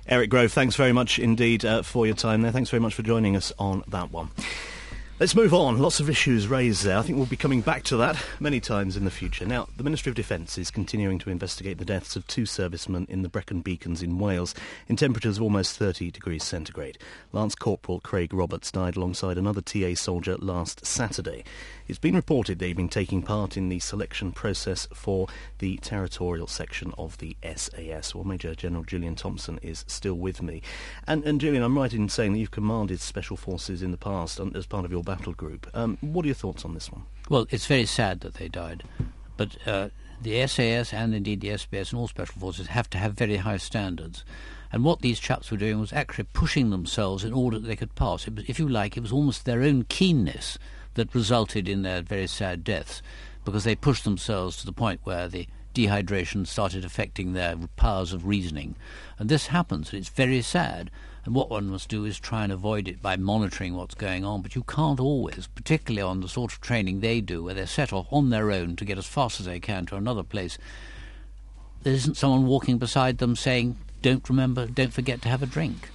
Eric 0.07 0.29
Grove, 0.29 0.51
thanks 0.51 0.75
very 0.75 0.91
much 0.91 1.19
indeed 1.19 1.63
uh, 1.63 1.81
for 1.83 2.05
your 2.05 2.15
time 2.15 2.41
there. 2.41 2.51
Thanks 2.51 2.69
very 2.69 2.81
much 2.81 2.93
for 2.93 3.03
joining 3.03 3.35
us 3.35 3.53
on 3.59 3.83
that 3.87 4.11
one. 4.11 4.29
Let's 5.19 5.35
move 5.35 5.53
on. 5.53 5.79
Lots 5.79 5.99
of 5.99 6.09
issues 6.09 6.47
raised 6.47 6.85
there. 6.85 6.97
I 6.97 7.01
think 7.01 7.17
we'll 7.17 7.25
be 7.25 7.35
coming 7.35 7.59
back 7.59 7.83
to 7.83 7.97
that 7.97 8.15
many 8.39 8.61
times 8.61 8.95
in 8.95 9.03
the 9.03 9.11
future. 9.11 9.45
Now, 9.45 9.67
the 9.75 9.83
Ministry 9.83 10.09
of 10.09 10.15
Defence 10.15 10.57
is 10.57 10.71
continuing 10.71 11.19
to 11.19 11.29
investigate 11.29 11.77
the 11.77 11.83
deaths 11.83 12.15
of 12.15 12.25
two 12.25 12.45
servicemen 12.45 13.05
in 13.09 13.21
the 13.21 13.27
Brecon 13.27 13.59
Beacons 13.59 14.01
in 14.01 14.17
Wales 14.17 14.55
in 14.87 14.95
temperatures 14.95 15.35
of 15.35 15.43
almost 15.43 15.75
30 15.75 16.09
degrees 16.09 16.45
centigrade. 16.45 16.97
Lance 17.33 17.53
Corporal 17.53 17.99
Craig 17.99 18.33
Roberts 18.33 18.71
died 18.71 18.95
alongside 18.95 19.37
another 19.37 19.59
TA 19.59 19.93
soldier 19.93 20.37
last 20.37 20.85
Saturday. 20.85 21.43
It's 21.89 21.97
been 21.97 22.15
reported 22.15 22.59
they've 22.59 22.77
been 22.77 22.87
taking 22.87 23.23
part 23.23 23.57
in 23.57 23.67
the 23.67 23.79
selection 23.79 24.31
process 24.31 24.87
for 24.93 25.27
the 25.57 25.77
territorial 25.77 26.45
section 26.45 26.93
of 26.99 27.17
the 27.17 27.35
SAS. 27.55 28.13
Well, 28.13 28.25
Major 28.25 28.53
General 28.53 28.83
Julian 28.83 29.15
Thompson 29.15 29.57
is 29.63 29.85
still 29.87 30.13
with 30.13 30.43
me. 30.43 30.61
And, 31.07 31.23
and 31.23 31.41
Gillian, 31.41 31.63
I'm 31.63 31.75
right 31.75 31.91
in 31.91 32.07
saying 32.07 32.33
that 32.33 32.39
you've 32.39 32.51
commanded 32.51 33.01
special 33.01 33.37
forces 33.37 33.81
in 33.81 33.89
the 33.89 33.97
past 33.97 34.39
as 34.53 34.67
part 34.67 34.85
of 34.85 34.91
your 34.91 35.01
battle 35.01 35.33
group. 35.33 35.67
Um, 35.73 35.97
what 36.01 36.25
are 36.25 36.27
your 36.27 36.35
thoughts 36.35 36.63
on 36.63 36.75
this 36.75 36.91
one? 36.91 37.05
Well, 37.27 37.47
it's 37.49 37.65
very 37.65 37.87
sad 37.87 38.19
that 38.19 38.35
they 38.35 38.49
died, 38.49 38.83
but 39.35 39.57
uh, 39.65 39.89
the 40.21 40.45
SAS 40.45 40.93
and 40.93 41.15
indeed 41.15 41.41
the 41.41 41.49
SBS 41.49 41.89
and 41.89 41.99
all 41.99 42.07
special 42.07 42.39
forces 42.39 42.67
have 42.67 42.91
to 42.91 42.99
have 42.99 43.13
very 43.13 43.37
high 43.37 43.57
standards. 43.57 44.23
And 44.71 44.83
what 44.83 45.01
these 45.01 45.19
chaps 45.19 45.49
were 45.49 45.57
doing 45.57 45.79
was 45.79 45.91
actually 45.91 46.27
pushing 46.33 46.69
themselves 46.69 47.23
in 47.23 47.33
order 47.33 47.57
that 47.57 47.65
they 47.65 47.75
could 47.75 47.95
pass. 47.95 48.27
It 48.27 48.35
was, 48.35 48.45
if 48.47 48.59
you 48.59 48.69
like, 48.69 48.95
it 48.95 49.01
was 49.01 49.11
almost 49.11 49.45
their 49.45 49.63
own 49.63 49.85
keenness 49.89 50.59
that 50.95 51.13
resulted 51.15 51.67
in 51.67 51.81
their 51.81 52.01
very 52.01 52.27
sad 52.27 52.63
deaths 52.63 53.01
because 53.45 53.63
they 53.63 53.75
pushed 53.75 54.03
themselves 54.03 54.57
to 54.57 54.65
the 54.65 54.73
point 54.73 55.01
where 55.03 55.27
the 55.27 55.47
dehydration 55.73 56.45
started 56.45 56.83
affecting 56.83 57.33
their 57.33 57.55
powers 57.75 58.13
of 58.13 58.25
reasoning. 58.25 58.75
And 59.17 59.29
this 59.29 59.47
happens, 59.47 59.91
and 59.91 59.99
it's 59.99 60.09
very 60.09 60.41
sad. 60.41 60.91
And 61.25 61.35
what 61.35 61.49
one 61.49 61.69
must 61.69 61.89
do 61.89 62.05
is 62.05 62.19
try 62.19 62.43
and 62.43 62.51
avoid 62.51 62.87
it 62.87 63.01
by 63.01 63.17
monitoring 63.17 63.75
what's 63.75 63.95
going 63.95 64.25
on. 64.25 64.41
But 64.41 64.55
you 64.55 64.63
can't 64.63 64.99
always, 64.99 65.47
particularly 65.53 66.01
on 66.01 66.21
the 66.21 66.27
sort 66.27 66.53
of 66.53 66.61
training 66.61 66.99
they 66.99 67.21
do, 67.21 67.43
where 67.43 67.53
they're 67.53 67.67
set 67.67 67.93
off 67.93 68.07
on 68.11 68.29
their 68.29 68.51
own 68.51 68.75
to 68.77 68.85
get 68.85 68.97
as 68.97 69.05
fast 69.05 69.39
as 69.39 69.45
they 69.45 69.59
can 69.59 69.85
to 69.87 69.95
another 69.95 70.23
place. 70.23 70.57
There 71.83 71.93
isn't 71.93 72.17
someone 72.17 72.47
walking 72.47 72.77
beside 72.77 73.19
them 73.19 73.35
saying, 73.35 73.77
don't 74.01 74.27
remember, 74.29 74.65
don't 74.65 74.93
forget 74.93 75.21
to 75.21 75.29
have 75.29 75.43
a 75.43 75.45
drink. 75.45 75.89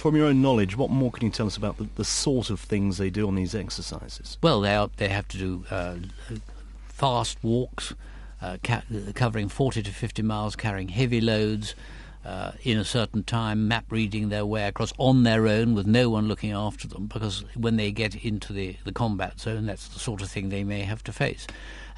From 0.00 0.16
your 0.16 0.28
own 0.28 0.40
knowledge, 0.40 0.78
what 0.78 0.88
more 0.88 1.10
can 1.10 1.26
you 1.26 1.30
tell 1.30 1.46
us 1.46 1.58
about 1.58 1.76
the, 1.76 1.86
the 1.96 2.06
sort 2.06 2.48
of 2.48 2.58
things 2.58 2.96
they 2.96 3.10
do 3.10 3.26
on 3.26 3.34
these 3.34 3.54
exercises? 3.54 4.38
Well, 4.42 4.62
they 4.62 4.74
are, 4.74 4.88
they 4.96 5.08
have 5.08 5.28
to 5.28 5.36
do 5.36 5.64
uh, 5.70 5.96
fast 6.88 7.36
walks, 7.42 7.92
uh, 8.40 8.56
ca- 8.64 8.84
covering 9.14 9.50
40 9.50 9.82
to 9.82 9.90
50 9.90 10.22
miles, 10.22 10.56
carrying 10.56 10.88
heavy 10.88 11.20
loads. 11.20 11.74
Uh, 12.24 12.52
in 12.62 12.78
a 12.78 12.84
certain 12.84 13.24
time, 13.24 13.68
map 13.68 13.84
reading 13.90 14.30
their 14.30 14.46
way 14.46 14.66
across 14.66 14.94
on 14.96 15.22
their 15.22 15.46
own 15.46 15.74
with 15.74 15.86
no 15.86 16.08
one 16.08 16.28
looking 16.28 16.52
after 16.52 16.88
them, 16.88 17.06
because 17.06 17.44
when 17.54 17.76
they 17.76 17.90
get 17.90 18.14
into 18.14 18.54
the, 18.54 18.76
the 18.84 18.92
combat 18.92 19.38
zone, 19.38 19.66
that's 19.66 19.88
the 19.88 19.98
sort 19.98 20.22
of 20.22 20.30
thing 20.30 20.48
they 20.48 20.64
may 20.64 20.80
have 20.80 21.04
to 21.04 21.12
face. 21.12 21.46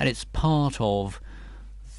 And 0.00 0.09
it's 0.09 0.25
part 0.25 0.76
of 0.80 1.21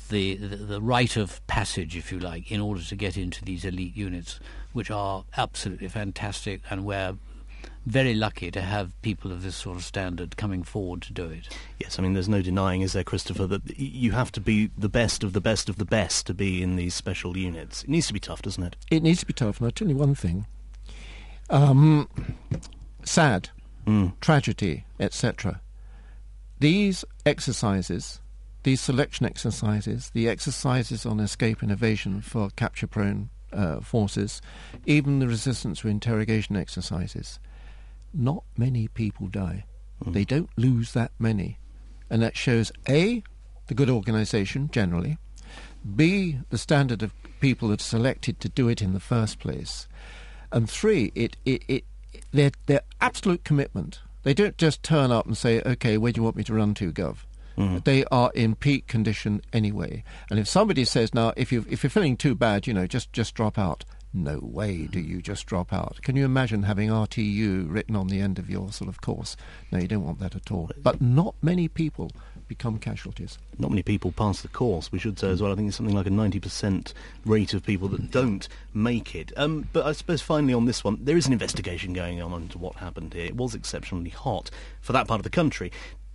the, 0.10 0.36
the, 0.36 0.55
the 0.57 0.81
rite 0.81 1.15
of 1.15 1.45
passage, 1.48 1.95
if 1.95 2.12
you 2.12 2.19
like, 2.19 2.51
in 2.51 2.60
order 2.60 2.81
to 2.81 2.95
get 2.95 3.17
into 3.17 3.43
these 3.43 3.63
elite 3.65 3.95
units, 3.95 4.39
which 4.74 4.92
are 4.92 5.24
absolutely 5.38 5.88
fantastic, 5.88 6.62
and 6.70 6.86
we're 6.86 7.15
very 7.86 8.13
lucky 8.13 8.50
to 8.50 8.62
have 8.62 9.00
people 9.01 9.32
of 9.32 9.44
this 9.44 9.56
sort 9.56 9.75
of 9.77 9.84
standard 9.84 10.38
coming 10.38 10.63
forward 10.63 11.01
to 11.01 11.12
do 11.13 11.25
it. 11.25 11.50
Yes, 11.80 12.00
I 12.00 12.01
mean, 12.01 12.13
there's 12.13 12.30
no 12.30 12.42
denying, 12.42 12.82
is 12.82 12.94
there, 12.94 13.03
Christopher, 13.03 13.46
that 13.48 13.77
you 13.77 14.12
have 14.12 14.32
to 14.34 14.42
be 14.42 14.70
the 14.77 14.88
best 14.89 15.24
of 15.24 15.34
the 15.34 15.42
best 15.42 15.68
of 15.68 15.77
the 15.77 15.86
best 15.86 16.25
to 16.27 16.34
be 16.34 16.62
in 16.63 16.75
these 16.77 16.94
special 16.94 17.38
units. 17.38 17.84
It 17.84 17.89
needs 17.89 18.08
to 18.08 18.13
be 18.13 18.20
tough, 18.22 18.42
doesn't 18.42 18.63
it? 18.63 18.75
It 18.89 19.03
needs 19.03 19.20
to 19.20 19.25
be 19.25 19.34
tough, 19.34 19.60
and 19.60 19.68
I'll 19.68 19.72
tell 19.72 19.89
you 19.89 19.98
one 19.98 20.15
thing. 20.15 20.46
Um, 21.50 22.08
sad, 23.03 23.50
Mm. 23.86 24.13
tragedy, 24.22 24.86
etc. 24.98 25.60
These 26.60 27.03
exercises, 27.25 28.22
these 28.63 28.80
selection 28.80 29.25
exercises, 29.25 30.10
the 30.13 30.30
exercises 30.30 31.06
on 31.06 31.20
escape 31.20 31.62
and 31.62 31.70
evasion 31.70 32.22
for 32.22 32.50
capture 32.51 32.88
prone 32.88 33.30
uh, 33.53 33.79
forces, 33.81 34.41
even 34.86 35.19
the 35.19 35.27
resistance 35.27 35.81
to 35.81 35.88
interrogation 35.88 36.55
exercises, 36.55 37.39
not 38.13 38.43
many 38.57 38.88
people 38.88 39.27
die. 39.27 39.65
They 40.05 40.25
don't 40.25 40.50
lose 40.57 40.93
that 40.93 41.12
many. 41.17 41.60
And 42.10 42.22
that 42.22 42.36
shows 42.36 42.72
A, 42.89 43.24
the 43.67 43.74
good 43.74 43.89
organisation 43.89 44.69
generally, 44.72 45.17
B, 45.95 46.39
the 46.50 46.57
standard 46.57 47.01
of 47.03 47.13
people 47.39 47.69
that 47.69 47.81
are 47.81 47.83
selected 47.83 48.39
to 48.39 48.50
do 48.50 48.67
it 48.67 48.81
in 48.81 48.93
the 48.93 49.00
first 49.00 49.39
place, 49.39 49.88
and 50.51 50.69
three, 50.69 51.12
it, 51.15 51.36
it, 51.45 51.63
it, 51.67 51.83
their, 52.31 52.51
their 52.67 52.81
absolute 53.01 53.43
commitment. 53.43 54.01
They 54.24 54.33
don't 54.33 54.57
just 54.57 54.84
turn 54.84 55.12
up 55.12 55.25
and 55.25 55.36
say, 55.38 55.62
okay, 55.65 55.97
where 55.97 56.12
do 56.12 56.19
you 56.19 56.23
want 56.23 56.36
me 56.36 56.43
to 56.45 56.54
run 56.54 56.73
to, 56.75 56.93
Gov? 56.93 57.17
They 57.56 58.04
are 58.06 58.32
in 58.34 58.56
peak 58.56 58.88
condition 58.88 59.42
anyway. 59.52 60.04
And 60.30 60.39
if 60.39 60.48
somebody 60.48 60.86
says, 60.86 61.13
now, 61.13 61.34
if, 61.36 61.52
you 61.52 61.66
if 61.70 61.84
you're 61.84 61.89
feeling 61.89 62.18
too 62.18 62.36
bad, 62.36 62.68
you 62.68 62.74
know, 62.74 62.88
just, 62.88 63.13
just 63.13 63.34
drop 63.36 63.58
out. 63.58 63.86
No 64.16 64.39
way 64.44 64.86
do 64.86 65.00
you 65.00 65.24
just 65.24 65.48
drop 65.48 65.74
out. 65.74 66.00
Can 66.04 66.16
you 66.16 66.24
imagine 66.24 66.63
having 66.63 66.89
RTU 66.89 67.66
written 67.68 67.96
on 67.96 68.08
the 68.08 68.22
end 68.22 68.38
of 68.38 68.48
your 68.48 68.72
sort 68.72 68.88
of 68.88 69.02
course? 69.02 69.36
No, 69.72 69.80
you 69.80 69.88
don't 69.88 70.06
want 70.06 70.20
that 70.20 70.36
at 70.36 70.52
all. 70.52 70.70
But 70.78 71.02
not 71.02 71.34
many 71.42 71.68
people 71.68 72.12
become 72.48 72.78
casualties. 72.78 73.39
Not 73.58 73.72
many 73.72 73.82
people 73.82 74.12
pass 74.12 74.42
the 74.42 74.48
course, 74.48 74.92
we 74.92 75.00
should 75.00 75.18
say 75.18 75.30
as 75.30 75.42
well. 75.42 75.52
I 75.52 75.56
think 75.56 75.70
it's 75.70 75.78
something 75.78 75.96
like 75.96 76.06
a 76.06 76.12
90% 76.12 76.94
rate 77.26 77.56
of 77.56 77.66
people 77.66 77.88
that 77.89 78.12
don't 78.12 78.48
make 78.74 79.16
it. 79.16 79.32
Um, 79.36 79.68
but 79.74 79.86
I 79.86 79.94
suppose 79.94 80.22
finally 80.22 80.54
on 80.54 80.66
this 80.66 80.84
one, 80.84 81.00
there 81.02 81.18
is 81.18 81.26
an 81.26 81.34
investigation 81.34 81.94
going 81.94 82.22
on 82.22 82.34
into 82.44 82.60
what 82.60 82.76
happened 82.76 83.16
here. 83.16 83.26
It 83.26 83.36
was 83.36 83.56
exceptionally 83.56 84.12
hot 84.12 84.52
for 84.82 84.94
that 84.94 85.08
part 85.08 85.20
of 85.20 85.24
the 85.24 85.32
country. 85.32 85.72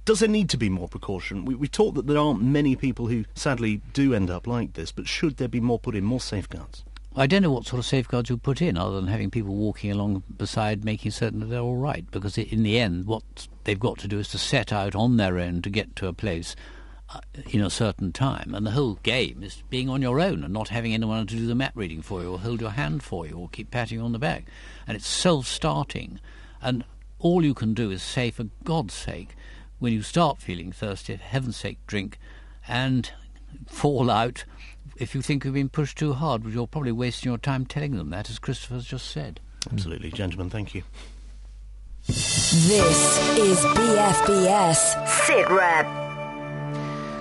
Does 0.08 0.20
there 0.20 0.28
need 0.30 0.48
to 0.48 0.56
be 0.56 0.70
more 0.70 0.88
precaution? 0.88 1.44
We, 1.44 1.54
we 1.54 1.68
talk 1.68 1.94
that 1.96 2.06
there 2.06 2.16
aren't 2.16 2.40
many 2.40 2.76
people 2.76 3.08
who 3.08 3.26
sadly 3.34 3.82
do 3.92 4.14
end 4.14 4.30
up 4.30 4.46
like 4.46 4.72
this, 4.72 4.90
but 4.90 5.06
should 5.06 5.36
there 5.36 5.48
be 5.48 5.60
more 5.60 5.78
put 5.78 5.94
in, 5.94 6.02
more 6.02 6.18
safeguards? 6.18 6.82
I 7.14 7.26
don't 7.26 7.42
know 7.42 7.50
what 7.50 7.66
sort 7.66 7.78
of 7.78 7.84
safeguards 7.84 8.30
you 8.30 8.38
put 8.38 8.62
in, 8.62 8.78
other 8.78 8.96
than 8.98 9.08
having 9.08 9.30
people 9.30 9.54
walking 9.54 9.92
along 9.92 10.22
beside, 10.34 10.82
making 10.82 11.10
certain 11.10 11.40
that 11.40 11.46
they're 11.50 11.60
all 11.60 11.76
right. 11.76 12.10
Because 12.10 12.38
in 12.38 12.62
the 12.62 12.78
end, 12.78 13.04
what 13.04 13.48
they've 13.64 13.78
got 13.78 13.98
to 13.98 14.08
do 14.08 14.18
is 14.18 14.28
to 14.28 14.38
set 14.38 14.72
out 14.72 14.94
on 14.94 15.18
their 15.18 15.38
own 15.38 15.60
to 15.60 15.68
get 15.68 15.94
to 15.96 16.06
a 16.06 16.14
place 16.14 16.56
uh, 17.10 17.20
in 17.50 17.60
a 17.60 17.68
certain 17.68 18.10
time. 18.10 18.54
And 18.54 18.64
the 18.64 18.70
whole 18.70 18.94
game 19.02 19.42
is 19.42 19.62
being 19.68 19.90
on 19.90 20.00
your 20.00 20.20
own 20.20 20.42
and 20.42 20.54
not 20.54 20.70
having 20.70 20.94
anyone 20.94 21.26
to 21.26 21.36
do 21.36 21.46
the 21.46 21.54
map 21.54 21.72
reading 21.74 22.00
for 22.00 22.22
you, 22.22 22.32
or 22.32 22.38
hold 22.38 22.62
your 22.62 22.70
hand 22.70 23.02
for 23.02 23.26
you, 23.26 23.36
or 23.36 23.50
keep 23.50 23.70
patting 23.70 23.98
you 23.98 24.04
on 24.06 24.12
the 24.12 24.18
back. 24.18 24.46
And 24.86 24.96
it's 24.96 25.06
self-starting, 25.06 26.18
and 26.62 26.82
all 27.18 27.44
you 27.44 27.52
can 27.52 27.74
do 27.74 27.90
is 27.90 28.02
say, 28.02 28.30
for 28.30 28.46
God's 28.64 28.94
sake, 28.94 29.36
when 29.78 29.92
you 29.92 30.02
start 30.02 30.38
feeling 30.38 30.72
thirsty, 30.72 31.16
for 31.16 31.22
heaven's 31.22 31.56
sake, 31.56 31.78
drink, 31.86 32.18
and 32.66 33.12
fall 33.66 34.10
out 34.10 34.44
if 34.98 35.14
you 35.14 35.22
think 35.22 35.44
you've 35.44 35.54
been 35.54 35.68
pushed 35.68 35.96
too 35.98 36.12
hard, 36.12 36.44
you're 36.44 36.66
probably 36.66 36.92
wasting 36.92 37.30
your 37.30 37.38
time 37.38 37.64
telling 37.64 37.96
them 37.96 38.10
that, 38.10 38.28
as 38.28 38.38
Christopher's 38.38 38.84
just 38.84 39.10
said. 39.10 39.40
Absolutely. 39.70 40.10
Gentlemen, 40.10 40.50
thank 40.50 40.74
you. 40.74 40.82
This 42.06 42.52
is 43.38 43.58
BFBS 43.64 45.06
SITREP. 45.06 45.97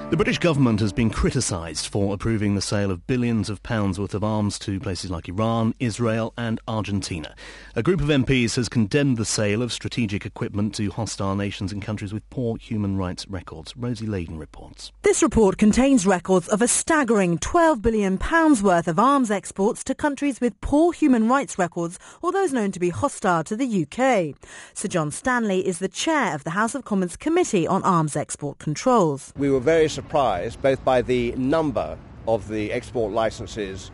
The 0.10 0.16
British 0.16 0.38
government 0.38 0.80
has 0.80 0.94
been 0.94 1.10
criticised 1.10 1.88
for 1.88 2.14
approving 2.14 2.56
the 2.56 2.62
sale 2.62 2.92
of 2.92 3.06
billions 3.08 3.50
of 3.50 3.62
pounds 3.62 4.00
worth 4.00 4.14
of 4.14 4.24
arms 4.24 4.58
to 4.60 4.80
places 4.80 5.12
like 5.12 5.28
Iran, 5.28 5.74
Israel 5.82 6.34
and 6.38 6.62
Argentina. 6.66 7.36
A 7.76 7.84
group 7.84 8.00
of 8.00 8.08
MPs 8.08 8.56
has 8.56 8.70
condemned 8.70 9.18
the 9.18 9.26
sale 9.26 9.62
of 9.62 9.74
strategic 9.74 10.26
equipment 10.26 10.74
to 10.76 10.90
hostile 10.92 11.36
nations 11.36 11.74
and 11.74 11.82
countries 11.82 12.14
with 12.14 12.28
poor 12.30 12.56
human 12.56 12.96
rights 12.96 13.28
records. 13.28 13.76
Rosie 13.76 14.08
Layden 14.08 14.40
reports. 14.40 14.94
This 15.02 15.22
report 15.22 15.58
contains 15.58 16.08
records 16.08 16.48
of 16.48 16.62
a 16.62 16.70
staggering 16.70 17.38
£12 17.40 17.82
billion 17.82 18.18
worth 18.64 18.88
of 18.88 18.98
arms 18.98 19.30
exports 19.30 19.84
to 19.84 19.94
countries 19.94 20.40
with 20.40 20.60
poor 20.62 20.94
human 20.94 21.28
rights 21.28 21.60
records 21.60 22.00
or 22.22 22.32
those 22.32 22.54
known 22.54 22.72
to 22.72 22.80
be 22.80 22.92
hostile 22.92 23.44
to 23.44 23.58
the 23.58 23.84
UK. 23.84 24.40
Sir 24.74 24.88
John 24.88 25.12
Stanley 25.12 25.68
is 25.68 25.80
the 25.80 25.90
chair 25.90 26.34
of 26.34 26.46
the 26.46 26.52
House 26.52 26.76
of 26.76 26.86
Commons 26.86 27.18
Committee 27.18 27.68
on 27.68 27.84
Arms 27.84 28.16
Export 28.16 28.58
Controls. 28.58 29.34
We 29.36 29.52
were 29.52 29.60
very 29.60 29.90
surprised 29.98 30.62
both 30.62 30.86
by 30.86 31.02
the 31.02 31.32
number 31.38 31.98
of 32.28 32.48
the 32.50 32.72
export 32.72 33.12
licenses 33.12 33.90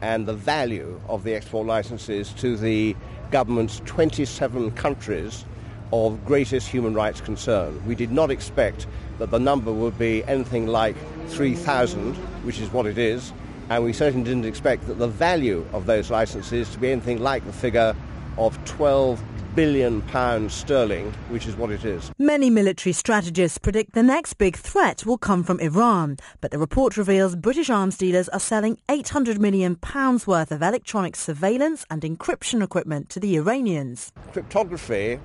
and 0.00 0.24
the 0.24 0.32
value 0.32 1.00
of 1.08 1.24
the 1.24 1.34
export 1.34 1.66
licenses 1.66 2.32
to 2.34 2.56
the 2.56 2.94
government's 3.32 3.82
27 3.84 4.70
countries 4.76 5.44
of 5.92 6.24
greatest 6.24 6.68
human 6.68 6.94
rights 6.94 7.20
concern. 7.20 7.84
We 7.88 7.96
did 7.96 8.12
not 8.12 8.30
expect 8.30 8.86
that 9.18 9.32
the 9.32 9.40
number 9.40 9.72
would 9.72 9.98
be 9.98 10.22
anything 10.26 10.68
like 10.68 10.94
3,000, 11.26 12.14
which 12.44 12.60
is 12.60 12.70
what 12.70 12.86
it 12.86 12.96
is, 12.96 13.32
and 13.68 13.82
we 13.82 13.92
certainly 13.92 14.24
didn't 14.24 14.46
expect 14.46 14.86
that 14.86 15.00
the 15.00 15.08
value 15.08 15.66
of 15.72 15.86
those 15.86 16.08
licenses 16.08 16.70
to 16.70 16.78
be 16.78 16.92
anything 16.92 17.18
like 17.20 17.44
the 17.44 17.52
figure 17.52 17.96
of 18.36 18.64
12 18.64 19.20
billion 19.54 20.02
pounds 20.02 20.54
sterling, 20.54 21.12
which 21.30 21.46
is 21.46 21.56
what 21.56 21.70
it 21.70 21.84
is. 21.84 22.10
Many 22.18 22.50
military 22.50 22.92
strategists 22.92 23.58
predict 23.58 23.94
the 23.94 24.02
next 24.02 24.34
big 24.34 24.56
threat 24.56 25.04
will 25.06 25.18
come 25.18 25.42
from 25.42 25.60
Iran, 25.60 26.16
but 26.40 26.50
the 26.50 26.58
report 26.58 26.96
reveals 26.96 27.36
British 27.36 27.70
arms 27.70 27.96
dealers 27.96 28.28
are 28.30 28.40
selling 28.40 28.78
800 28.88 29.40
million 29.40 29.76
pounds 29.76 30.26
worth 30.26 30.52
of 30.52 30.62
electronic 30.62 31.16
surveillance 31.16 31.84
and 31.90 32.02
encryption 32.02 32.62
equipment 32.62 33.08
to 33.10 33.20
the 33.20 33.36
Iranians. 33.36 34.12
Cryptography 34.32 35.18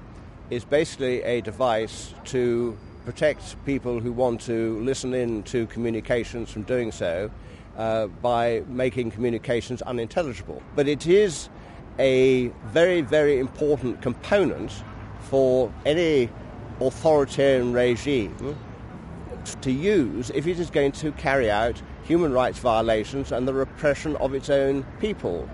is 0.50 0.66
basically 0.66 1.22
a 1.24 1.42
device 1.42 2.14
to 2.26 2.78
protect 3.06 3.64
people 3.66 4.00
who 4.00 4.12
want 4.12 4.42
to 4.42 4.80
listen 4.82 5.14
in 5.14 5.44
to 5.44 5.68
communications 5.68 6.50
from 6.50 6.64
doing 6.64 6.92
so 6.92 7.30
uh, 7.78 8.08
by 8.08 8.64
making 8.68 9.12
communications 9.12 9.82
unintelligible. 9.82 10.62
But 10.76 10.88
it 10.88 11.08
is 11.08 11.50
a 12.00 12.48
very, 12.66 13.02
very 13.02 13.40
important 13.40 14.02
component 14.02 14.84
for 15.22 15.72
any 15.86 16.30
authoritarian 16.80 17.74
regime 17.74 18.58
to 19.62 19.72
use 19.72 20.32
if 20.34 20.48
it 20.48 20.60
is 20.60 20.70
going 20.70 20.92
to 20.92 21.12
carry 21.14 21.52
out 21.52 21.82
human 22.04 22.34
rights 22.34 22.60
violations 22.60 23.32
and 23.32 23.48
the 23.48 23.54
repression 23.54 24.16
of 24.18 24.34
its 24.34 24.50
own 24.50 24.86
people. 25.00 25.48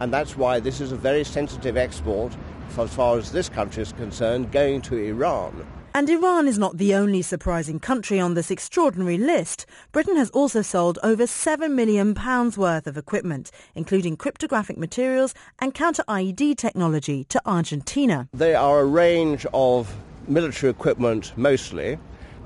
And 0.00 0.12
that's 0.12 0.36
why 0.36 0.60
this 0.60 0.80
is 0.80 0.92
a 0.92 0.96
very 0.96 1.24
sensitive 1.24 1.76
export, 1.76 2.36
as 2.76 2.92
far 2.94 3.16
as 3.16 3.30
this 3.32 3.48
country 3.48 3.82
is 3.82 3.92
concerned, 3.92 4.50
going 4.50 4.82
to 4.82 4.96
Iran. 4.96 5.66
And 5.96 6.10
Iran 6.10 6.48
is 6.48 6.58
not 6.58 6.78
the 6.78 6.92
only 6.92 7.22
surprising 7.22 7.78
country 7.78 8.18
on 8.18 8.34
this 8.34 8.50
extraordinary 8.50 9.16
list. 9.16 9.64
Britain 9.92 10.16
has 10.16 10.28
also 10.30 10.60
sold 10.60 10.98
over 11.04 11.22
£7 11.22 11.70
million 11.70 12.14
worth 12.56 12.88
of 12.88 12.96
equipment, 12.96 13.52
including 13.76 14.16
cryptographic 14.16 14.76
materials 14.76 15.34
and 15.60 15.72
counter-IED 15.72 16.56
technology 16.56 17.22
to 17.26 17.40
Argentina. 17.46 18.28
They 18.34 18.56
are 18.56 18.80
a 18.80 18.84
range 18.84 19.46
of 19.54 19.94
military 20.26 20.68
equipment 20.68 21.32
mostly, 21.36 21.96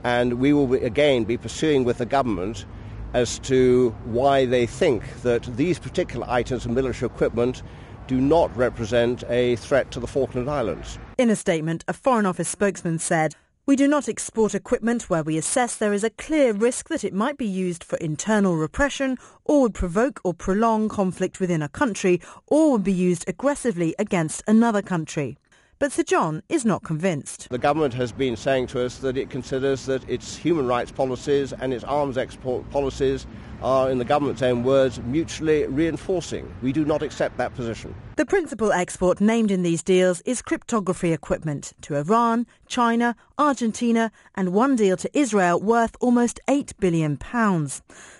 and 0.04 0.34
we 0.34 0.52
will 0.52 0.74
again 0.74 1.24
be 1.24 1.38
pursuing 1.38 1.84
with 1.84 1.96
the 1.96 2.06
government 2.06 2.66
as 3.14 3.38
to 3.38 3.96
why 4.04 4.44
they 4.44 4.66
think 4.66 5.02
that 5.22 5.44
these 5.56 5.78
particular 5.78 6.26
items 6.28 6.66
of 6.66 6.72
military 6.72 7.10
equipment 7.10 7.62
do 8.08 8.20
not 8.20 8.54
represent 8.54 9.24
a 9.30 9.56
threat 9.56 9.90
to 9.92 10.00
the 10.00 10.06
Falkland 10.06 10.50
Islands. 10.50 10.98
In 11.18 11.30
a 11.30 11.34
statement, 11.34 11.84
a 11.88 11.92
Foreign 11.92 12.26
Office 12.26 12.48
spokesman 12.48 13.00
said, 13.00 13.34
we 13.66 13.74
do 13.74 13.88
not 13.88 14.08
export 14.08 14.54
equipment 14.54 15.10
where 15.10 15.24
we 15.24 15.36
assess 15.36 15.74
there 15.74 15.92
is 15.92 16.04
a 16.04 16.10
clear 16.10 16.52
risk 16.52 16.88
that 16.90 17.02
it 17.02 17.12
might 17.12 17.36
be 17.36 17.44
used 17.44 17.82
for 17.82 17.96
internal 17.96 18.56
repression 18.56 19.18
or 19.44 19.62
would 19.62 19.74
provoke 19.74 20.20
or 20.22 20.32
prolong 20.32 20.88
conflict 20.88 21.40
within 21.40 21.60
a 21.60 21.68
country 21.68 22.20
or 22.46 22.70
would 22.70 22.84
be 22.84 22.92
used 22.92 23.24
aggressively 23.26 23.96
against 23.98 24.44
another 24.46 24.80
country. 24.80 25.36
But 25.80 25.92
Sir 25.92 26.02
John 26.02 26.42
is 26.48 26.64
not 26.64 26.82
convinced. 26.82 27.48
The 27.50 27.58
government 27.58 27.94
has 27.94 28.10
been 28.10 28.34
saying 28.34 28.66
to 28.68 28.84
us 28.84 28.98
that 28.98 29.16
it 29.16 29.30
considers 29.30 29.86
that 29.86 30.08
its 30.10 30.36
human 30.36 30.66
rights 30.66 30.90
policies 30.90 31.52
and 31.52 31.72
its 31.72 31.84
arms 31.84 32.18
export 32.18 32.68
policies 32.70 33.28
are, 33.62 33.88
in 33.88 33.98
the 33.98 34.04
government's 34.04 34.42
own 34.42 34.64
words, 34.64 35.00
mutually 35.02 35.66
reinforcing. 35.68 36.52
We 36.62 36.72
do 36.72 36.84
not 36.84 37.02
accept 37.02 37.36
that 37.36 37.54
position. 37.54 37.94
The 38.16 38.26
principal 38.26 38.72
export 38.72 39.20
named 39.20 39.52
in 39.52 39.62
these 39.62 39.84
deals 39.84 40.20
is 40.22 40.42
cryptography 40.42 41.12
equipment 41.12 41.72
to 41.82 41.94
Iran, 41.94 42.46
China, 42.66 43.14
Argentina, 43.38 44.10
and 44.34 44.52
one 44.52 44.74
deal 44.74 44.96
to 44.96 45.10
Israel 45.16 45.60
worth 45.60 45.94
almost 46.00 46.40
£8 46.48 46.72
billion. 46.80 47.18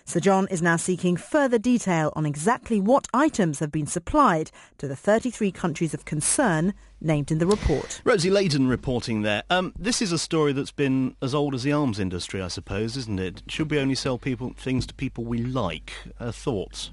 Sir 0.08 0.20
John 0.20 0.48
is 0.50 0.62
now 0.62 0.76
seeking 0.76 1.18
further 1.18 1.58
detail 1.58 2.14
on 2.16 2.24
exactly 2.24 2.80
what 2.80 3.06
items 3.12 3.58
have 3.58 3.70
been 3.70 3.84
supplied 3.84 4.50
to 4.78 4.88
the 4.88 4.96
33 4.96 5.52
countries 5.52 5.92
of 5.92 6.06
concern 6.06 6.72
named 6.98 7.30
in 7.30 7.36
the 7.36 7.46
report. 7.46 8.00
Rosie 8.04 8.30
Layden 8.30 8.70
reporting 8.70 9.20
there. 9.20 9.42
Um, 9.50 9.74
this 9.78 10.00
is 10.00 10.10
a 10.10 10.18
story 10.18 10.54
that's 10.54 10.72
been 10.72 11.14
as 11.20 11.34
old 11.34 11.54
as 11.54 11.62
the 11.62 11.72
arms 11.72 11.98
industry, 11.98 12.40
I 12.40 12.48
suppose, 12.48 12.96
isn't 12.96 13.20
it? 13.20 13.42
Should 13.48 13.70
we 13.70 13.78
only 13.78 13.94
sell 13.94 14.16
people 14.16 14.54
things 14.56 14.86
to 14.86 14.94
people 14.94 15.24
we 15.24 15.42
like? 15.42 15.92
Uh, 16.18 16.32
thoughts? 16.32 16.90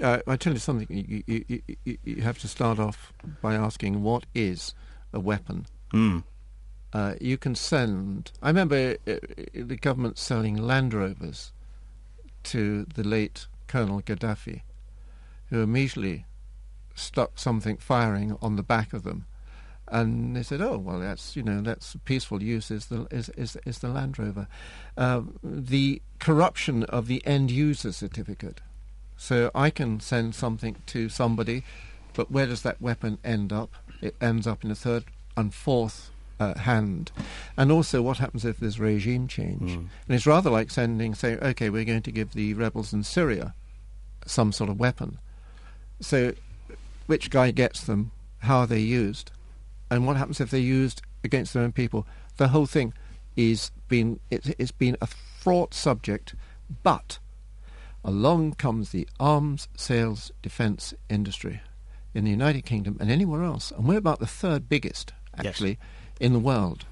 Uh, 0.00 0.20
I 0.28 0.36
tell 0.36 0.52
you 0.52 0.60
something. 0.60 0.86
You, 0.88 1.24
you, 1.26 1.62
you, 1.84 1.98
you, 2.04 2.22
have 2.22 2.38
to 2.38 2.46
start 2.46 2.78
off 2.78 3.12
by 3.42 3.56
asking 3.56 4.04
what 4.04 4.26
is 4.32 4.76
a 5.12 5.18
weapon. 5.18 5.66
Mm. 5.92 6.22
Uh, 6.92 7.14
you 7.20 7.36
can 7.36 7.56
send. 7.56 8.30
I 8.40 8.46
remember 8.46 8.96
uh, 9.08 9.16
the 9.52 9.76
government 9.76 10.18
selling 10.18 10.56
Land 10.56 10.94
Rovers 10.94 11.52
to 12.48 12.86
the 12.94 13.04
late 13.04 13.46
Colonel 13.66 14.00
Gaddafi, 14.00 14.62
who 15.50 15.60
immediately 15.60 16.26
stuck 16.94 17.38
something 17.38 17.76
firing 17.76 18.36
on 18.40 18.56
the 18.56 18.62
back 18.62 18.92
of 18.92 19.02
them. 19.02 19.26
And 19.86 20.36
they 20.36 20.42
said, 20.42 20.60
"Oh, 20.60 20.78
well, 20.78 21.00
that's 21.00 21.36
you 21.36 21.42
know 21.42 21.60
that's 21.60 21.96
peaceful 22.04 22.42
use 22.42 22.70
is 22.70 22.86
the 22.86 23.06
is 23.10 23.28
is, 23.30 23.56
is 23.64 23.78
the 23.78 23.88
Land 23.88 24.18
Rover." 24.18 24.48
Uh, 24.96 25.22
the 25.42 26.02
corruption 26.18 26.84
of 26.84 27.06
the 27.06 27.24
end 27.26 27.50
user 27.50 27.92
certificate. 27.92 28.60
So 29.16 29.50
I 29.54 29.70
can 29.70 30.00
send 30.00 30.34
something 30.34 30.76
to 30.86 31.08
somebody, 31.08 31.64
but 32.14 32.30
where 32.30 32.46
does 32.46 32.62
that 32.62 32.80
weapon 32.80 33.18
end 33.24 33.52
up? 33.52 33.74
It 34.00 34.14
ends 34.20 34.46
up 34.46 34.64
in 34.64 34.70
a 34.70 34.74
third 34.74 35.04
and 35.36 35.52
fourth 35.52 36.10
uh, 36.40 36.58
hand. 36.58 37.12
And 37.56 37.72
also, 37.72 38.02
what 38.02 38.18
happens 38.18 38.44
if 38.44 38.58
there's 38.58 38.80
regime 38.80 39.28
change? 39.28 39.72
Mm. 39.72 39.76
And 39.76 39.90
it's 40.08 40.26
rather 40.26 40.50
like 40.50 40.70
sending, 40.70 41.14
say, 41.14 41.36
okay, 41.36 41.70
we're 41.70 41.84
going 41.84 42.02
to 42.02 42.12
give 42.12 42.32
the 42.32 42.54
rebels 42.54 42.92
in 42.92 43.02
Syria 43.02 43.54
some 44.26 44.52
sort 44.52 44.70
of 44.70 44.78
weapon. 44.78 45.18
So 46.00 46.34
which 47.06 47.30
guy 47.30 47.50
gets 47.50 47.82
them, 47.84 48.12
how 48.40 48.58
are 48.60 48.66
they 48.66 48.80
used, 48.80 49.32
and 49.90 50.06
what 50.06 50.16
happens 50.16 50.40
if 50.40 50.50
they're 50.50 50.60
used 50.60 51.02
against 51.24 51.54
their 51.54 51.62
own 51.62 51.72
people. 51.72 52.06
The 52.36 52.48
whole 52.48 52.66
thing 52.66 52.92
is 53.36 53.70
been 53.88 54.20
it, 54.30 54.54
it's 54.58 54.72
been 54.72 54.96
a 55.00 55.06
fraught 55.06 55.74
subject, 55.74 56.34
but 56.82 57.18
along 58.04 58.54
comes 58.54 58.90
the 58.90 59.08
arms 59.18 59.68
sales 59.76 60.30
defence 60.42 60.94
industry 61.08 61.60
in 62.14 62.24
the 62.24 62.30
United 62.30 62.64
Kingdom 62.64 62.96
and 63.00 63.10
anywhere 63.10 63.42
else, 63.42 63.70
and 63.70 63.86
we're 63.86 63.98
about 63.98 64.20
the 64.20 64.26
third 64.26 64.68
biggest 64.68 65.12
actually 65.36 65.70
yes. 65.70 65.78
In 66.20 66.32
the 66.32 66.38
world, 66.38 66.84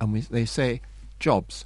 and 0.00 0.12
we, 0.12 0.20
they 0.20 0.44
say 0.44 0.80
jobs, 1.18 1.64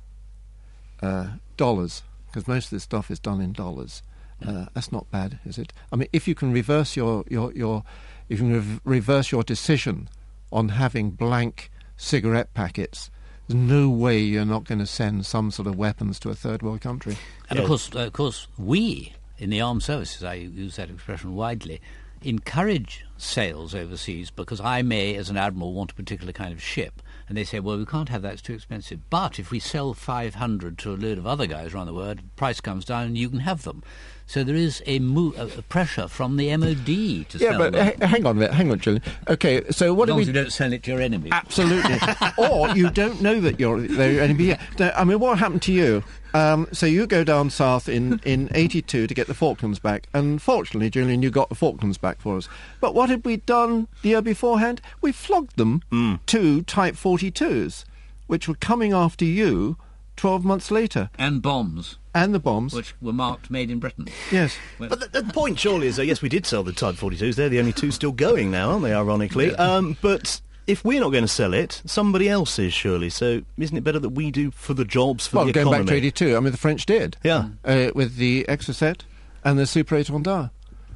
uh, 1.02 1.28
dollars, 1.56 2.02
because 2.26 2.46
most 2.46 2.66
of 2.66 2.70
this 2.70 2.84
stuff 2.84 3.10
is 3.10 3.18
done 3.18 3.40
in 3.40 3.52
dollars. 3.52 4.02
Uh, 4.46 4.66
that's 4.74 4.90
not 4.90 5.10
bad, 5.10 5.38
is 5.44 5.58
it? 5.58 5.72
I 5.92 5.96
mean, 5.96 6.08
if 6.12 6.26
you 6.26 6.34
can 6.34 6.52
reverse 6.52 6.96
your 6.96 7.24
your, 7.28 7.52
your 7.52 7.84
if 8.28 8.40
you 8.40 8.46
can 8.46 8.52
re- 8.54 8.80
reverse 8.84 9.30
your 9.30 9.42
decision 9.42 10.08
on 10.50 10.70
having 10.70 11.10
blank 11.10 11.70
cigarette 11.96 12.54
packets, 12.54 13.10
there's 13.46 13.60
no 13.60 13.90
way 13.90 14.18
you're 14.18 14.46
not 14.46 14.64
going 14.64 14.78
to 14.78 14.86
send 14.86 15.26
some 15.26 15.50
sort 15.50 15.68
of 15.68 15.76
weapons 15.76 16.18
to 16.20 16.30
a 16.30 16.34
third 16.34 16.62
world 16.62 16.80
country. 16.80 17.16
And 17.50 17.58
of 17.58 17.66
course, 17.66 17.94
of 17.94 18.12
course, 18.12 18.46
we 18.56 19.12
in 19.40 19.50
the 19.50 19.60
armed 19.60 19.82
services, 19.82 20.22
I 20.22 20.34
use 20.34 20.76
that 20.76 20.90
expression 20.90 21.34
widely, 21.34 21.80
encourage 22.22 23.04
sales 23.16 23.74
overseas 23.74 24.30
because 24.30 24.60
I 24.60 24.82
may, 24.82 25.14
as 25.16 25.30
an 25.30 25.36
admiral, 25.36 25.72
want 25.72 25.92
a 25.92 25.94
particular 25.94 26.32
kind 26.32 26.52
of 26.52 26.62
ship. 26.62 27.02
And 27.28 27.36
they 27.36 27.44
say, 27.44 27.60
well, 27.60 27.78
we 27.78 27.86
can't 27.86 28.08
have 28.08 28.22
that, 28.22 28.34
it's 28.34 28.42
too 28.42 28.54
expensive. 28.54 29.08
But 29.08 29.38
if 29.38 29.50
we 29.50 29.60
sell 29.60 29.94
500 29.94 30.78
to 30.78 30.92
a 30.92 30.96
load 30.96 31.18
of 31.18 31.26
other 31.26 31.46
guys 31.46 31.72
around 31.72 31.86
the 31.86 31.94
world, 31.94 32.20
price 32.36 32.60
comes 32.60 32.84
down 32.84 33.04
and 33.04 33.18
you 33.18 33.30
can 33.30 33.40
have 33.40 33.62
them. 33.62 33.82
So 34.30 34.44
there 34.44 34.54
is 34.54 34.80
a, 34.86 35.00
mo- 35.00 35.34
a 35.36 35.60
pressure 35.62 36.06
from 36.06 36.36
the 36.36 36.56
MOD 36.56 36.86
to 36.86 37.26
yeah, 37.32 37.50
sell 37.50 37.58
but 37.58 37.72
them. 37.72 37.88
H- 37.88 38.08
hang 38.08 38.24
on 38.24 38.36
a 38.36 38.38
minute, 38.38 38.54
hang 38.54 38.70
on, 38.70 38.78
Julian. 38.78 39.02
Okay, 39.26 39.68
so 39.72 39.92
what 39.92 40.08
as 40.08 40.10
long 40.10 40.14
do 40.14 40.14
we... 40.18 40.22
as 40.22 40.26
you 40.28 40.32
don't 40.32 40.52
sell 40.52 40.72
it 40.72 40.84
to 40.84 40.92
your 40.92 41.00
enemy. 41.00 41.30
Absolutely. 41.32 41.98
or 42.38 42.68
you 42.68 42.90
don't 42.90 43.20
know 43.20 43.40
that 43.40 43.58
you're 43.58 43.80
their 43.80 44.22
enemy. 44.22 44.56
I 44.78 45.02
mean, 45.02 45.18
what 45.18 45.40
happened 45.40 45.62
to 45.62 45.72
you? 45.72 46.04
Um, 46.32 46.68
so 46.70 46.86
you 46.86 47.08
go 47.08 47.24
down 47.24 47.50
south 47.50 47.88
in, 47.88 48.20
in 48.24 48.48
82 48.54 49.08
to 49.08 49.14
get 49.14 49.26
the 49.26 49.34
Falklands 49.34 49.80
back, 49.80 50.06
and 50.14 50.40
fortunately, 50.40 50.90
Julian, 50.90 51.22
you 51.22 51.30
got 51.30 51.48
the 51.48 51.56
Falklands 51.56 51.98
back 51.98 52.20
for 52.20 52.36
us. 52.36 52.48
But 52.80 52.94
what 52.94 53.10
had 53.10 53.24
we 53.24 53.38
done 53.38 53.88
the 54.02 54.10
year 54.10 54.22
beforehand? 54.22 54.80
We 55.00 55.10
flogged 55.10 55.56
them 55.56 55.82
mm. 55.90 56.20
to 56.26 56.62
Type 56.62 56.94
42s, 56.94 57.84
which 58.28 58.46
were 58.46 58.54
coming 58.54 58.92
after 58.92 59.24
you 59.24 59.76
12 60.20 60.44
months 60.44 60.70
later. 60.70 61.08
And 61.18 61.40
bombs. 61.40 61.96
And 62.14 62.34
the 62.34 62.38
bombs. 62.38 62.74
Which 62.74 62.94
were 63.00 63.14
marked 63.14 63.50
made 63.50 63.70
in 63.70 63.78
Britain. 63.78 64.06
Yes. 64.30 64.54
But 64.78 65.00
the, 65.00 65.22
the 65.22 65.32
point 65.32 65.58
surely 65.58 65.86
is 65.86 65.96
that, 65.96 66.04
yes, 66.04 66.20
we 66.20 66.28
did 66.28 66.44
sell 66.44 66.62
the 66.62 66.74
Type 66.74 66.96
42s. 66.96 67.36
They're 67.36 67.48
the 67.48 67.58
only 67.58 67.72
two 67.72 67.90
still 67.90 68.12
going 68.12 68.50
now, 68.50 68.72
aren't 68.72 68.82
they, 68.82 68.92
ironically? 68.92 69.52
Yeah. 69.52 69.76
Um, 69.76 69.96
but 70.02 70.42
if 70.66 70.84
we're 70.84 71.00
not 71.00 71.08
going 71.08 71.24
to 71.24 71.28
sell 71.28 71.54
it, 71.54 71.80
somebody 71.86 72.28
else 72.28 72.58
is 72.58 72.74
surely. 72.74 73.08
So 73.08 73.40
isn't 73.56 73.74
it 73.74 73.82
better 73.82 73.98
that 73.98 74.10
we 74.10 74.30
do 74.30 74.50
for 74.50 74.74
the 74.74 74.84
jobs, 74.84 75.26
for 75.26 75.38
well, 75.38 75.46
the 75.46 75.52
going 75.52 75.68
economy? 75.68 75.86
back 75.86 75.92
to 75.92 75.96
82, 75.96 76.36
I 76.36 76.40
mean, 76.40 76.52
the 76.52 76.58
French 76.58 76.84
did. 76.84 77.16
Yeah. 77.22 77.48
Uh, 77.64 77.90
with 77.94 78.16
the 78.16 78.44
Exocet 78.46 79.00
and 79.42 79.58
the 79.58 79.64
Super 79.64 79.96
Étendard. 79.96 80.50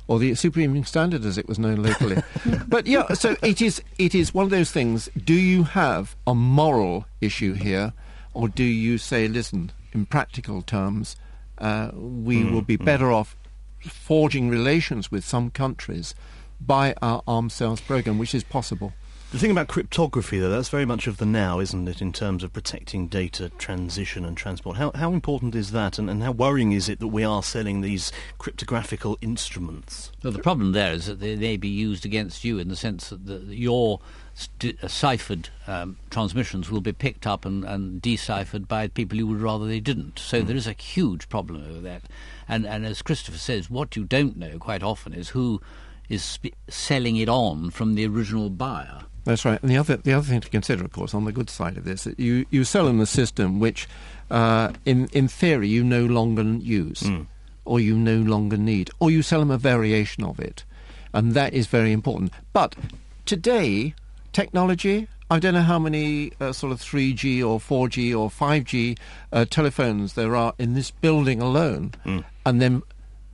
Or 0.06 0.18
the 0.18 0.34
Super 0.34 0.60
Evening 0.60 0.84
Standard, 0.84 1.24
as 1.24 1.38
it 1.38 1.48
was 1.48 1.58
known 1.58 1.82
locally. 1.82 2.22
but 2.68 2.86
yeah, 2.86 3.14
so 3.14 3.36
it 3.42 3.62
is, 3.62 3.80
it 3.98 4.14
is 4.14 4.34
one 4.34 4.44
of 4.44 4.50
those 4.50 4.70
things. 4.70 5.08
Do 5.16 5.32
you 5.32 5.62
have 5.62 6.14
a 6.26 6.34
moral 6.34 7.06
issue 7.22 7.54
here, 7.54 7.94
or 8.34 8.48
do 8.48 8.64
you 8.64 8.98
say, 8.98 9.28
listen, 9.28 9.72
in 9.92 10.06
practical 10.06 10.60
terms, 10.62 11.16
uh, 11.58 11.90
we 11.94 12.42
Mm, 12.42 12.52
will 12.52 12.62
be 12.62 12.76
better 12.76 13.12
off 13.12 13.36
forging 13.80 14.48
relations 14.48 15.10
with 15.10 15.24
some 15.24 15.50
countries 15.50 16.14
by 16.60 16.94
our 17.00 17.22
arms 17.26 17.54
sales 17.54 17.80
program, 17.80 18.18
which 18.18 18.34
is 18.34 18.42
possible. 18.44 18.92
The 19.34 19.40
thing 19.40 19.50
about 19.50 19.66
cryptography, 19.66 20.38
though, 20.38 20.48
that's 20.48 20.68
very 20.68 20.84
much 20.84 21.08
of 21.08 21.16
the 21.16 21.26
now, 21.26 21.58
isn't 21.58 21.88
it, 21.88 22.00
in 22.00 22.12
terms 22.12 22.44
of 22.44 22.52
protecting 22.52 23.08
data 23.08 23.48
transition 23.58 24.24
and 24.24 24.36
transport? 24.36 24.76
How, 24.76 24.92
how 24.94 25.12
important 25.12 25.56
is 25.56 25.72
that, 25.72 25.98
and, 25.98 26.08
and 26.08 26.22
how 26.22 26.30
worrying 26.30 26.70
is 26.70 26.88
it 26.88 27.00
that 27.00 27.08
we 27.08 27.24
are 27.24 27.42
selling 27.42 27.80
these 27.80 28.12
cryptographical 28.38 29.18
instruments? 29.20 30.12
Well, 30.22 30.32
the 30.32 30.38
problem 30.38 30.70
there 30.70 30.92
is 30.92 31.06
that 31.06 31.18
they 31.18 31.34
may 31.34 31.56
be 31.56 31.66
used 31.66 32.06
against 32.06 32.44
you 32.44 32.60
in 32.60 32.68
the 32.68 32.76
sense 32.76 33.08
that 33.08 33.26
the, 33.26 33.38
your 33.52 33.98
st- 34.34 34.78
uh, 34.84 34.86
ciphered 34.86 35.48
um, 35.66 35.96
transmissions 36.10 36.70
will 36.70 36.80
be 36.80 36.92
picked 36.92 37.26
up 37.26 37.44
and, 37.44 37.64
and, 37.64 38.00
deciphered 38.00 38.68
by 38.68 38.86
people 38.86 39.18
you 39.18 39.26
would 39.26 39.40
rather 39.40 39.66
they 39.66 39.80
didn't. 39.80 40.20
So 40.20 40.42
mm. 40.42 40.46
there 40.46 40.54
is 40.54 40.68
a 40.68 40.74
huge 40.74 41.28
problem 41.28 41.64
over 41.68 41.80
that. 41.80 42.02
And, 42.46 42.64
and 42.68 42.86
as 42.86 43.02
Christopher 43.02 43.38
says, 43.38 43.68
what 43.68 43.96
you 43.96 44.04
don't 44.04 44.36
know 44.36 44.60
quite 44.60 44.84
often 44.84 45.12
is 45.12 45.30
who 45.30 45.60
is 46.08 46.22
sp- 46.24 46.56
selling 46.68 47.16
it 47.16 47.28
on 47.28 47.70
from 47.70 47.94
the 47.94 48.06
original 48.06 48.50
buyer. 48.50 49.02
That's 49.24 49.44
right. 49.44 49.60
And 49.62 49.70
the 49.70 49.78
other 49.78 49.96
the 49.96 50.12
other 50.12 50.26
thing 50.26 50.40
to 50.40 50.48
consider, 50.50 50.84
of 50.84 50.92
course, 50.92 51.14
on 51.14 51.24
the 51.24 51.32
good 51.32 51.48
side 51.48 51.76
of 51.76 51.84
this, 51.84 52.04
that 52.04 52.20
you, 52.20 52.44
you 52.50 52.64
sell 52.64 52.86
them 52.86 53.00
a 53.00 53.06
system 53.06 53.58
which, 53.58 53.88
uh, 54.30 54.72
in 54.84 55.08
in 55.12 55.28
theory, 55.28 55.68
you 55.68 55.82
no 55.82 56.04
longer 56.04 56.42
use, 56.42 57.00
mm. 57.00 57.26
or 57.64 57.80
you 57.80 57.96
no 57.96 58.16
longer 58.16 58.56
need, 58.56 58.90
or 59.00 59.10
you 59.10 59.22
sell 59.22 59.40
them 59.40 59.50
a 59.50 59.58
variation 59.58 60.24
of 60.24 60.38
it, 60.38 60.64
and 61.12 61.32
that 61.32 61.54
is 61.54 61.66
very 61.66 61.92
important. 61.92 62.32
But 62.52 62.76
today, 63.24 63.94
technology. 64.32 65.08
I 65.30 65.38
don't 65.38 65.54
know 65.54 65.62
how 65.62 65.78
many 65.78 66.32
uh, 66.38 66.52
sort 66.52 66.70
of 66.70 66.80
3G 66.80 67.40
or 67.40 67.58
4G 67.58 68.12
or 68.16 68.28
5G 68.28 68.98
uh, 69.32 69.46
telephones 69.46 70.12
there 70.12 70.36
are 70.36 70.52
in 70.58 70.74
this 70.74 70.90
building 70.90 71.40
alone, 71.40 71.92
mm. 72.04 72.22
and 72.44 72.60
then 72.60 72.82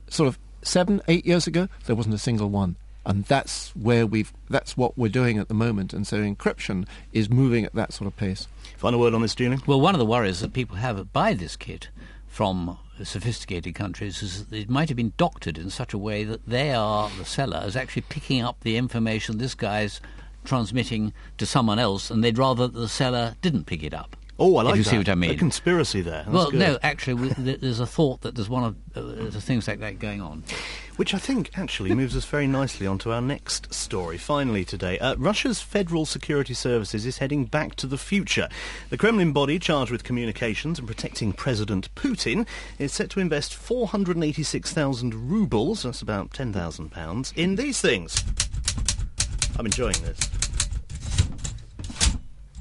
sort 0.07 0.29
of 0.29 0.39
seven, 0.63 1.01
eight 1.07 1.25
years 1.25 1.47
ago, 1.47 1.67
there 1.85 1.95
wasn't 1.95 2.15
a 2.15 2.19
single 2.19 2.49
one. 2.49 2.75
And 3.03 3.25
that's 3.25 3.75
where 3.75 4.05
we've 4.05 4.31
that's 4.47 4.77
what 4.77 4.95
we're 4.95 5.09
doing 5.09 5.39
at 5.39 5.47
the 5.47 5.55
moment. 5.55 5.91
And 5.91 6.05
so 6.05 6.17
encryption 6.21 6.87
is 7.13 7.31
moving 7.31 7.65
at 7.65 7.73
that 7.73 7.93
sort 7.93 8.07
of 8.07 8.15
pace. 8.15 8.47
Final 8.77 8.99
word 8.99 9.15
on 9.15 9.23
this 9.23 9.33
Julian? 9.33 9.59
Well 9.65 9.81
one 9.81 9.95
of 9.95 9.99
the 9.99 10.05
worries 10.05 10.39
that 10.41 10.53
people 10.53 10.75
have 10.75 11.11
by 11.11 11.33
this 11.33 11.55
kit 11.55 11.89
from 12.27 12.77
sophisticated 13.03 13.75
countries 13.75 14.21
is 14.21 14.45
that 14.45 14.55
it 14.55 14.69
might 14.69 14.89
have 14.89 14.95
been 14.95 15.13
doctored 15.17 15.57
in 15.57 15.69
such 15.69 15.93
a 15.93 15.97
way 15.97 16.23
that 16.23 16.45
they 16.47 16.73
are 16.73 17.09
the 17.17 17.25
seller 17.25 17.63
is 17.65 17.75
actually 17.75 18.03
picking 18.03 18.41
up 18.41 18.59
the 18.61 18.77
information 18.77 19.37
this 19.37 19.55
guy's 19.55 19.99
transmitting 20.43 21.13
to 21.37 21.45
someone 21.45 21.79
else 21.79 22.09
and 22.09 22.23
they'd 22.23 22.37
rather 22.37 22.67
the 22.67 22.87
seller 22.87 23.35
didn't 23.41 23.65
pick 23.65 23.83
it 23.83 23.93
up 23.93 24.15
Oh, 24.41 24.57
I 24.57 24.63
like 24.63 24.71
if 24.71 24.77
you 24.79 24.83
that. 24.85 24.89
see 24.89 24.97
what 24.97 25.09
I 25.09 25.13
mean. 25.13 25.29
A 25.29 25.35
conspiracy 25.35 26.01
there. 26.01 26.23
That's 26.23 26.29
well, 26.29 26.49
good. 26.49 26.59
no, 26.59 26.79
actually, 26.81 27.29
there's 27.37 27.79
a 27.79 27.85
thought 27.85 28.21
that 28.21 28.33
there's 28.33 28.49
one 28.49 28.63
of 28.63 28.75
uh, 28.97 29.39
things 29.39 29.67
like 29.67 29.79
that 29.81 29.99
going 29.99 30.19
on. 30.19 30.43
Which 30.95 31.13
I 31.13 31.19
think 31.19 31.51
actually 31.55 31.93
moves 31.93 32.17
us 32.17 32.25
very 32.25 32.47
nicely 32.47 32.87
onto 32.87 33.11
our 33.11 33.21
next 33.21 33.71
story. 33.71 34.17
Finally, 34.17 34.65
today, 34.65 34.97
uh, 34.97 35.15
Russia's 35.17 35.61
Federal 35.61 36.07
Security 36.07 36.55
Services 36.55 37.05
is 37.05 37.19
heading 37.19 37.45
back 37.45 37.75
to 37.75 37.85
the 37.85 37.99
future. 37.99 38.49
The 38.89 38.97
Kremlin 38.97 39.31
body 39.31 39.59
charged 39.59 39.91
with 39.91 40.03
communications 40.03 40.79
and 40.79 40.87
protecting 40.87 41.33
President 41.33 41.93
Putin 41.93 42.47
is 42.79 42.91
set 42.91 43.11
to 43.11 43.19
invest 43.19 43.53
486,000 43.53 45.29
rubles, 45.29 45.83
that's 45.83 46.01
about 46.01 46.33
10,000 46.33 46.89
pounds, 46.89 47.31
in 47.35 47.57
these 47.57 47.79
things. 47.79 48.23
I'm 49.59 49.67
enjoying 49.67 50.01
this. 50.01 50.40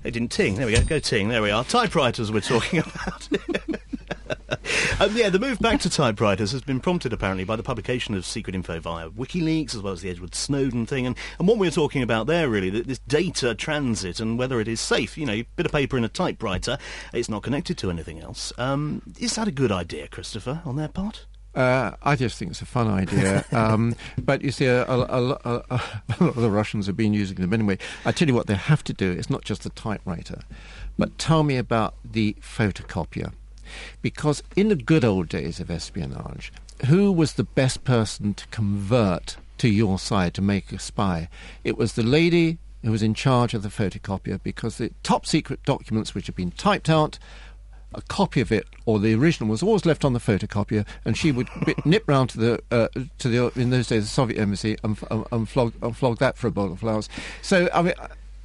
It 0.02 0.12
didn't 0.12 0.32
ting. 0.32 0.54
There 0.54 0.66
we 0.66 0.72
go. 0.74 0.82
Go 0.82 0.98
ting. 0.98 1.28
There 1.28 1.42
we 1.42 1.50
are. 1.50 1.62
Typewriters 1.64 2.32
we're 2.32 2.40
talking 2.40 2.78
about. 2.80 3.28
um, 5.00 5.14
yeah, 5.14 5.28
the 5.28 5.38
move 5.38 5.58
back 5.58 5.80
to 5.80 5.90
typewriters 5.90 6.52
has 6.52 6.62
been 6.62 6.80
prompted 6.80 7.12
apparently 7.12 7.44
by 7.44 7.56
the 7.56 7.62
publication 7.62 8.14
of 8.14 8.24
secret 8.24 8.54
info 8.54 8.80
via 8.80 9.10
WikiLeaks 9.10 9.74
as 9.74 9.82
well 9.82 9.92
as 9.92 10.00
the 10.00 10.10
Edward 10.10 10.34
Snowden 10.34 10.86
thing. 10.86 11.06
And, 11.06 11.16
and 11.38 11.46
what 11.46 11.58
we 11.58 11.68
are 11.68 11.72
talking 11.72 12.02
about 12.02 12.26
there 12.26 12.48
really, 12.48 12.70
this 12.70 12.98
data 13.00 13.54
transit 13.54 14.20
and 14.20 14.38
whether 14.38 14.60
it 14.60 14.68
is 14.68 14.80
safe. 14.80 15.18
You 15.18 15.26
know, 15.26 15.34
a 15.34 15.46
bit 15.56 15.66
of 15.66 15.72
paper 15.72 15.98
in 15.98 16.04
a 16.04 16.08
typewriter, 16.08 16.78
it's 17.12 17.28
not 17.28 17.42
connected 17.42 17.76
to 17.78 17.90
anything 17.90 18.20
else. 18.20 18.52
Um, 18.56 19.02
is 19.18 19.34
that 19.36 19.48
a 19.48 19.52
good 19.52 19.72
idea, 19.72 20.08
Christopher, 20.08 20.62
on 20.64 20.76
their 20.76 20.88
part? 20.88 21.26
Uh, 21.54 21.92
I 22.02 22.14
just 22.14 22.38
think 22.38 22.52
it's 22.52 22.62
a 22.62 22.66
fun 22.66 22.88
idea. 22.88 23.44
Um, 23.52 23.96
but 24.16 24.42
you 24.42 24.52
see, 24.52 24.66
a, 24.66 24.84
a, 24.86 24.98
a, 24.98 25.18
a, 25.44 25.80
lot 26.20 26.20
of 26.20 26.36
the 26.36 26.50
Russians 26.50 26.86
have 26.86 26.96
been 26.96 27.12
using 27.12 27.36
them 27.36 27.52
anyway. 27.52 27.78
I 28.04 28.12
tell 28.12 28.28
you 28.28 28.34
what 28.34 28.46
they 28.46 28.54
have 28.54 28.82
to 28.84 28.92
do. 28.92 29.10
It's 29.10 29.28
not 29.28 29.44
just 29.44 29.64
the 29.64 29.70
typewriter, 29.70 30.42
but 30.98 31.18
tell 31.18 31.42
me 31.42 31.56
about 31.56 31.94
the 32.04 32.36
photocopier. 32.40 33.32
Because 34.02 34.42
in 34.56 34.68
the 34.68 34.76
good 34.76 35.04
old 35.04 35.28
days 35.28 35.60
of 35.60 35.70
espionage, 35.70 36.52
who 36.86 37.12
was 37.12 37.34
the 37.34 37.44
best 37.44 37.84
person 37.84 38.34
to 38.34 38.46
convert 38.48 39.36
to 39.58 39.68
your 39.68 39.98
side 39.98 40.34
to 40.34 40.42
make 40.42 40.72
a 40.72 40.78
spy? 40.78 41.28
It 41.64 41.76
was 41.76 41.94
the 41.94 42.02
lady 42.02 42.58
who 42.82 42.90
was 42.90 43.02
in 43.02 43.14
charge 43.14 43.52
of 43.54 43.62
the 43.62 43.68
photocopier 43.68 44.40
because 44.42 44.78
the 44.78 44.92
top 45.02 45.26
secret 45.26 45.62
documents 45.64 46.14
which 46.14 46.26
had 46.26 46.36
been 46.36 46.52
typed 46.52 46.88
out 46.88 47.18
a 47.94 48.02
copy 48.02 48.40
of 48.40 48.52
it 48.52 48.66
or 48.86 48.98
the 48.98 49.14
original 49.14 49.48
was 49.48 49.62
always 49.62 49.86
left 49.86 50.04
on 50.04 50.12
the 50.12 50.18
photocopier, 50.18 50.86
and 51.04 51.16
she 51.16 51.32
would 51.32 51.48
nip 51.84 52.04
round 52.06 52.30
to 52.30 52.38
the 52.38 52.62
uh, 52.70 52.88
to 53.18 53.28
the 53.28 53.60
in 53.60 53.70
those 53.70 53.88
days 53.88 54.04
the 54.04 54.08
Soviet 54.08 54.40
embassy 54.40 54.76
and, 54.82 54.98
and, 55.10 55.24
and 55.32 55.48
flog 55.48 55.72
and 55.82 55.96
flog 55.96 56.18
that 56.18 56.36
for 56.36 56.46
a 56.46 56.50
bowl 56.50 56.72
of 56.72 56.80
flowers. 56.80 57.08
So 57.42 57.68
I 57.72 57.82
mean. 57.82 57.94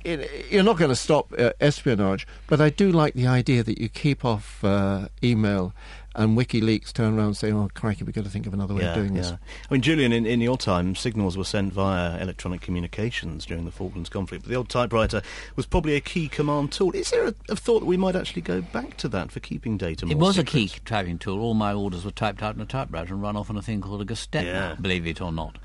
It, 0.03 0.51
you're 0.51 0.61
not 0.61 0.77
going 0.77 0.89
to 0.89 0.95
stop 0.95 1.33
uh, 1.35 1.53
espionage, 1.59 2.27
but 2.45 2.61
I 2.61 2.69
do 2.69 2.91
like 2.91 3.15
the 3.15 3.25
idea 3.25 3.63
that 3.63 3.81
you 3.81 3.89
keep 3.89 4.23
off 4.23 4.63
uh, 4.63 5.07
email 5.23 5.73
and 6.15 6.37
WikiLeaks 6.37 6.93
turn 6.93 7.17
around 7.17 7.27
and 7.27 7.37
say, 7.37 7.51
"Oh, 7.51 7.69
crikey, 7.73 8.03
we've 8.03 8.15
got 8.15 8.23
to 8.23 8.29
think 8.29 8.47
of 8.47 8.53
another 8.53 8.73
way 8.73 8.81
yeah, 8.81 8.89
of 8.89 8.95
doing 8.95 9.15
yeah. 9.15 9.21
this." 9.21 9.31
I 9.31 9.73
mean, 9.73 9.81
Julian, 9.81 10.11
in, 10.11 10.25
in 10.25 10.41
your 10.41 10.57
time, 10.57 10.95
signals 10.95 11.37
were 11.37 11.43
sent 11.43 11.73
via 11.73 12.17
electronic 12.21 12.61
communications 12.61 13.45
during 13.45 13.65
the 13.65 13.71
Falklands 13.71 14.09
conflict, 14.09 14.43
but 14.43 14.49
the 14.49 14.55
old 14.55 14.69
typewriter 14.69 15.21
was 15.55 15.65
probably 15.65 15.95
a 15.95 16.01
key 16.01 16.27
command 16.27 16.71
tool. 16.71 16.91
Is 16.95 17.11
there 17.11 17.27
a, 17.27 17.35
a 17.49 17.55
thought 17.55 17.81
that 17.81 17.85
we 17.85 17.97
might 17.97 18.15
actually 18.15 18.41
go 18.41 18.61
back 18.61 18.97
to 18.97 19.07
that 19.09 19.31
for 19.31 19.39
keeping 19.39 19.77
data? 19.77 20.05
it 20.09 20.17
was 20.17 20.35
secret? 20.35 20.49
a 20.49 20.51
key 20.51 20.71
typing 20.85 21.17
tool. 21.17 21.39
All 21.39 21.53
my 21.53 21.73
orders 21.73 22.05
were 22.05 22.11
typed 22.11 22.41
out 22.41 22.55
in 22.55 22.61
a 22.61 22.65
typewriter 22.65 23.13
and 23.13 23.21
run 23.21 23.35
off 23.35 23.49
on 23.49 23.57
a 23.57 23.61
thing 23.61 23.81
called 23.81 24.01
a 24.01 24.05
Gestetner, 24.05 24.43
yeah. 24.43 24.75
believe 24.79 25.05
it 25.07 25.21
or 25.21 25.31
not. 25.31 25.57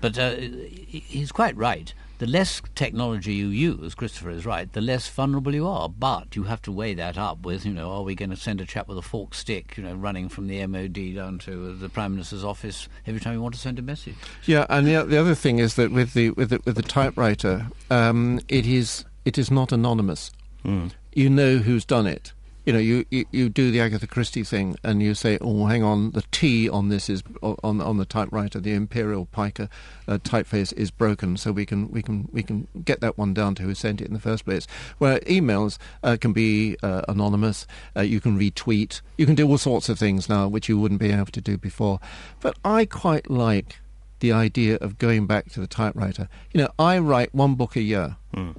But 0.00 0.18
uh, 0.18 0.36
he's 0.36 1.32
quite 1.32 1.56
right 1.56 1.92
the 2.18 2.26
less 2.26 2.62
technology 2.74 3.34
you 3.34 3.48
use, 3.48 3.94
Christopher 3.94 4.30
is 4.30 4.46
right, 4.46 4.72
the 4.72 4.80
less 4.80 5.08
vulnerable 5.08 5.54
you 5.54 5.66
are. 5.66 5.88
But 5.88 6.36
you 6.36 6.44
have 6.44 6.62
to 6.62 6.72
weigh 6.72 6.94
that 6.94 7.18
up 7.18 7.44
with, 7.44 7.66
you 7.66 7.72
know, 7.72 7.90
are 7.90 8.02
we 8.02 8.14
going 8.14 8.30
to 8.30 8.36
send 8.36 8.60
a 8.60 8.66
chap 8.66 8.88
with 8.88 8.98
a 8.98 9.02
forked 9.02 9.36
stick, 9.36 9.76
you 9.76 9.82
know, 9.82 9.94
running 9.94 10.28
from 10.28 10.46
the 10.46 10.66
MOD 10.66 11.14
down 11.14 11.38
to 11.40 11.74
the 11.76 11.88
Prime 11.88 12.12
Minister's 12.12 12.44
office 12.44 12.88
every 13.06 13.20
time 13.20 13.34
you 13.34 13.42
want 13.42 13.54
to 13.54 13.60
send 13.60 13.78
a 13.78 13.82
message? 13.82 14.16
Yeah, 14.44 14.66
and 14.68 14.86
the, 14.86 15.04
the 15.04 15.18
other 15.18 15.34
thing 15.34 15.58
is 15.58 15.74
that 15.74 15.92
with 15.92 16.14
the 16.14 16.30
with 16.30 16.50
the, 16.50 16.60
with 16.64 16.76
the 16.76 16.82
typewriter, 16.82 17.68
um, 17.90 18.40
it 18.48 18.66
is 18.66 19.04
it 19.24 19.38
is 19.38 19.50
not 19.50 19.72
anonymous. 19.72 20.30
Mm. 20.64 20.92
You 21.12 21.30
know 21.30 21.58
who's 21.58 21.84
done 21.84 22.06
it 22.06 22.32
you 22.66 22.72
know, 22.72 22.80
you, 22.80 23.06
you, 23.10 23.24
you, 23.30 23.48
do 23.48 23.70
the 23.70 23.80
Agatha 23.80 24.08
Christie 24.08 24.42
thing 24.42 24.76
and 24.82 25.00
you 25.00 25.14
say, 25.14 25.38
oh, 25.40 25.66
hang 25.66 25.84
on, 25.84 26.10
the 26.10 26.24
T 26.32 26.68
on 26.68 26.88
this 26.88 27.08
is 27.08 27.22
on 27.40 27.80
on 27.80 27.96
the 27.96 28.04
typewriter, 28.04 28.58
the 28.58 28.72
Imperial 28.72 29.26
Pica 29.26 29.70
uh, 30.08 30.18
typeface 30.18 30.72
is 30.72 30.90
broken, 30.90 31.36
so 31.36 31.52
we 31.52 31.64
can 31.64 31.88
we 31.92 32.02
can 32.02 32.28
we 32.32 32.42
can 32.42 32.66
get 32.84 33.00
that 33.00 33.16
one 33.16 33.32
down 33.32 33.54
to 33.54 33.62
who 33.62 33.72
sent 33.72 34.00
it 34.00 34.08
in 34.08 34.14
the 34.14 34.20
first 34.20 34.44
place. 34.44 34.66
Where 34.98 35.20
emails 35.20 35.78
uh, 36.02 36.16
can 36.20 36.32
be 36.32 36.76
uh, 36.82 37.02
anonymous, 37.08 37.68
uh, 37.96 38.00
you 38.00 38.20
can 38.20 38.36
retweet, 38.36 39.00
you 39.16 39.26
can 39.26 39.36
do 39.36 39.48
all 39.48 39.58
sorts 39.58 39.88
of 39.88 39.96
things 39.96 40.28
now 40.28 40.48
which 40.48 40.68
you 40.68 40.76
wouldn't 40.76 41.00
be 41.00 41.12
able 41.12 41.26
to 41.26 41.40
do 41.40 41.56
before. 41.56 42.00
But 42.40 42.58
I 42.64 42.84
quite 42.84 43.30
like 43.30 43.78
the 44.18 44.32
idea 44.32 44.76
of 44.80 44.98
going 44.98 45.28
back 45.28 45.50
to 45.52 45.60
the 45.60 45.68
typewriter. 45.68 46.28
You 46.52 46.62
know, 46.62 46.70
I 46.80 46.98
write 46.98 47.32
one 47.32 47.54
book 47.54 47.76
a 47.76 47.82
year. 47.82 48.16
Mm. 48.34 48.56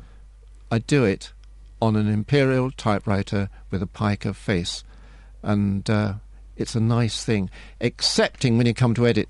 I 0.71 0.79
do 0.79 1.03
it 1.03 1.33
on 1.81 1.95
an 1.95 2.07
imperial 2.07 2.71
typewriter 2.71 3.49
with 3.71 3.81
a 3.81 3.87
pica 3.87 4.33
face. 4.33 4.83
And 5.43 5.89
uh, 5.89 6.15
it's 6.55 6.75
a 6.75 6.79
nice 6.79 7.23
thing, 7.23 7.49
excepting 7.79 8.57
when 8.57 8.67
you 8.67 8.73
come 8.73 8.93
to 8.95 9.07
edit. 9.07 9.29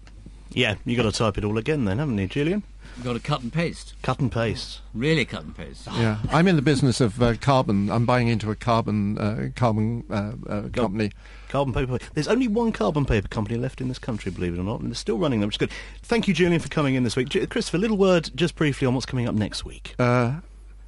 Yeah, 0.51 0.75
you've 0.85 0.97
got 0.97 1.11
to 1.11 1.17
type 1.17 1.37
it 1.37 1.43
all 1.43 1.57
again 1.57 1.85
then, 1.85 1.99
haven't 1.99 2.17
you, 2.17 2.27
Julian? 2.27 2.63
You've 2.95 3.05
got 3.05 3.13
to 3.13 3.19
cut 3.19 3.41
and 3.43 3.53
paste. 3.53 3.93
Cut 4.01 4.19
and 4.19 4.31
paste. 4.31 4.79
Really 4.93 5.23
cut 5.23 5.43
and 5.43 5.55
paste. 5.55 5.87
Yeah, 5.97 6.17
I'm 6.31 6.47
in 6.47 6.55
the 6.55 6.61
business 6.61 7.01
of 7.01 7.21
uh, 7.21 7.35
carbon. 7.35 7.91
I'm 7.91 8.05
buying 8.05 8.27
into 8.27 8.49
a 8.49 8.55
carbon 8.55 9.17
uh, 9.17 9.49
carbon 9.55 10.03
uh, 10.09 10.31
uh, 10.49 10.69
company. 10.69 11.11
Carbon 11.49 11.73
paper. 11.73 11.99
There's 12.13 12.27
only 12.27 12.47
one 12.47 12.71
carbon 12.71 13.05
paper 13.05 13.27
company 13.27 13.57
left 13.57 13.81
in 13.81 13.87
this 13.87 13.99
country, 13.99 14.31
believe 14.31 14.53
it 14.53 14.59
or 14.59 14.63
not, 14.63 14.79
and 14.79 14.89
they're 14.89 14.95
still 14.95 15.17
running 15.17 15.41
them, 15.41 15.47
which 15.47 15.55
is 15.55 15.59
good. 15.59 15.71
Thank 16.01 16.27
you, 16.27 16.33
Julian, 16.33 16.59
for 16.59 16.69
coming 16.69 16.95
in 16.95 17.03
this 17.03 17.15
week. 17.15 17.29
Christopher, 17.49 17.77
a 17.77 17.79
little 17.79 17.97
word 17.97 18.31
just 18.35 18.55
briefly 18.55 18.87
on 18.87 18.93
what's 18.93 19.05
coming 19.05 19.27
up 19.27 19.35
next 19.35 19.63
week. 19.65 19.95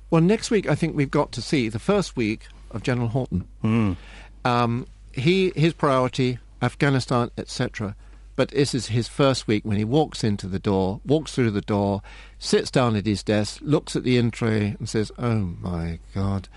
Well, 0.09 0.21
next 0.21 0.49
week 0.49 0.67
I 0.67 0.75
think 0.75 0.95
we've 0.95 1.11
got 1.11 1.31
to 1.33 1.41
see 1.41 1.69
the 1.69 1.79
first 1.79 2.15
week 2.15 2.47
of 2.71 2.83
General 2.83 3.09
Horton. 3.09 3.47
Mm. 3.63 3.97
Um, 4.45 4.87
he 5.11 5.51
his 5.55 5.73
priority 5.73 6.39
Afghanistan, 6.61 7.29
etc. 7.37 7.95
But 8.35 8.49
this 8.51 8.73
is 8.73 8.87
his 8.87 9.07
first 9.07 9.47
week 9.47 9.65
when 9.65 9.77
he 9.77 9.83
walks 9.83 10.23
into 10.23 10.47
the 10.47 10.59
door, 10.59 11.01
walks 11.05 11.35
through 11.35 11.51
the 11.51 11.61
door, 11.61 12.01
sits 12.37 12.71
down 12.71 12.95
at 12.95 13.05
his 13.05 13.21
desk, 13.21 13.59
looks 13.61 13.95
at 13.97 14.03
the 14.03 14.17
in 14.17 14.31
tray, 14.31 14.75
and 14.79 14.87
says, 14.87 15.11
"Oh 15.17 15.55
my 15.59 15.99
God!" 16.15 16.47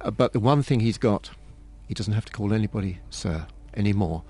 Uh, 0.00 0.10
but 0.10 0.32
the 0.32 0.40
one 0.40 0.62
thing 0.62 0.80
he's 0.80 0.98
got, 0.98 1.30
he 1.88 1.94
doesn't 1.94 2.12
have 2.12 2.26
to 2.26 2.32
call 2.32 2.52
anybody 2.52 3.00
sir 3.10 3.46
anymore. 3.74 4.22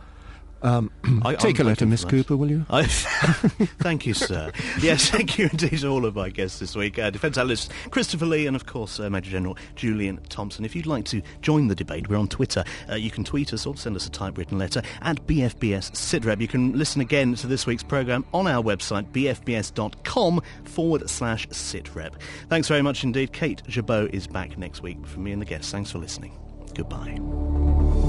Um, 0.62 0.90
I- 1.24 1.34
take 1.34 1.58
I'm 1.60 1.66
a 1.66 1.70
letter, 1.70 1.86
Miss. 1.86 2.04
Cooper, 2.04 2.36
will 2.36 2.50
you? 2.50 2.66
I, 2.70 2.84
thank 2.86 4.06
you, 4.06 4.14
sir. 4.14 4.50
yes, 4.80 5.10
thank 5.10 5.38
you 5.38 5.48
indeed 5.50 5.78
to 5.80 5.88
all 5.88 6.04
of 6.04 6.14
my 6.16 6.28
guests 6.30 6.58
this 6.58 6.74
week. 6.74 6.98
Uh, 6.98 7.10
Defence 7.10 7.38
Analyst 7.38 7.70
Christopher 7.90 8.26
Lee 8.26 8.46
and, 8.46 8.56
of 8.56 8.66
course, 8.66 8.98
uh, 8.98 9.08
Major 9.10 9.30
General 9.30 9.56
Julian 9.74 10.18
Thompson. 10.28 10.64
If 10.64 10.74
you'd 10.74 10.86
like 10.86 11.04
to 11.06 11.22
join 11.42 11.68
the 11.68 11.74
debate, 11.74 12.08
we're 12.08 12.16
on 12.16 12.28
Twitter. 12.28 12.64
Uh, 12.90 12.94
you 12.94 13.10
can 13.10 13.22
tweet 13.24 13.52
us 13.52 13.66
or 13.66 13.76
send 13.76 13.96
us 13.96 14.06
a 14.06 14.10
typewritten 14.10 14.58
letter 14.58 14.82
at 15.02 15.24
BFBS 15.26 15.92
Sitrep. 15.92 16.40
You 16.40 16.48
can 16.48 16.76
listen 16.76 17.00
again 17.00 17.34
to 17.36 17.46
this 17.46 17.66
week's 17.66 17.82
programme 17.82 18.24
on 18.32 18.46
our 18.46 18.62
website, 18.62 19.10
bfbs.com 19.12 20.40
forward 20.64 21.08
slash 21.08 21.46
sitrep. 21.48 22.14
Thanks 22.48 22.68
very 22.68 22.82
much 22.82 23.04
indeed. 23.04 23.32
Kate 23.32 23.62
Jabot 23.68 24.12
is 24.14 24.26
back 24.26 24.56
next 24.58 24.82
week 24.82 25.06
from 25.06 25.24
me 25.24 25.32
and 25.32 25.40
the 25.40 25.46
guests. 25.46 25.70
Thanks 25.70 25.90
for 25.90 25.98
listening. 25.98 26.38
Goodbye. 26.74 28.05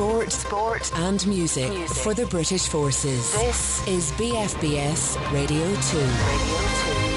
Sport, 0.00 0.32
sport, 0.32 0.98
and 1.00 1.26
music, 1.26 1.70
for 1.86 2.14
the 2.14 2.24
British 2.24 2.68
forces. 2.68 3.34
This 3.34 3.86
is 3.86 4.12
BFBS 4.12 5.18
Radio 5.30 5.66
2. 5.66 5.98
Radio 5.98 7.04
2. 7.04 7.09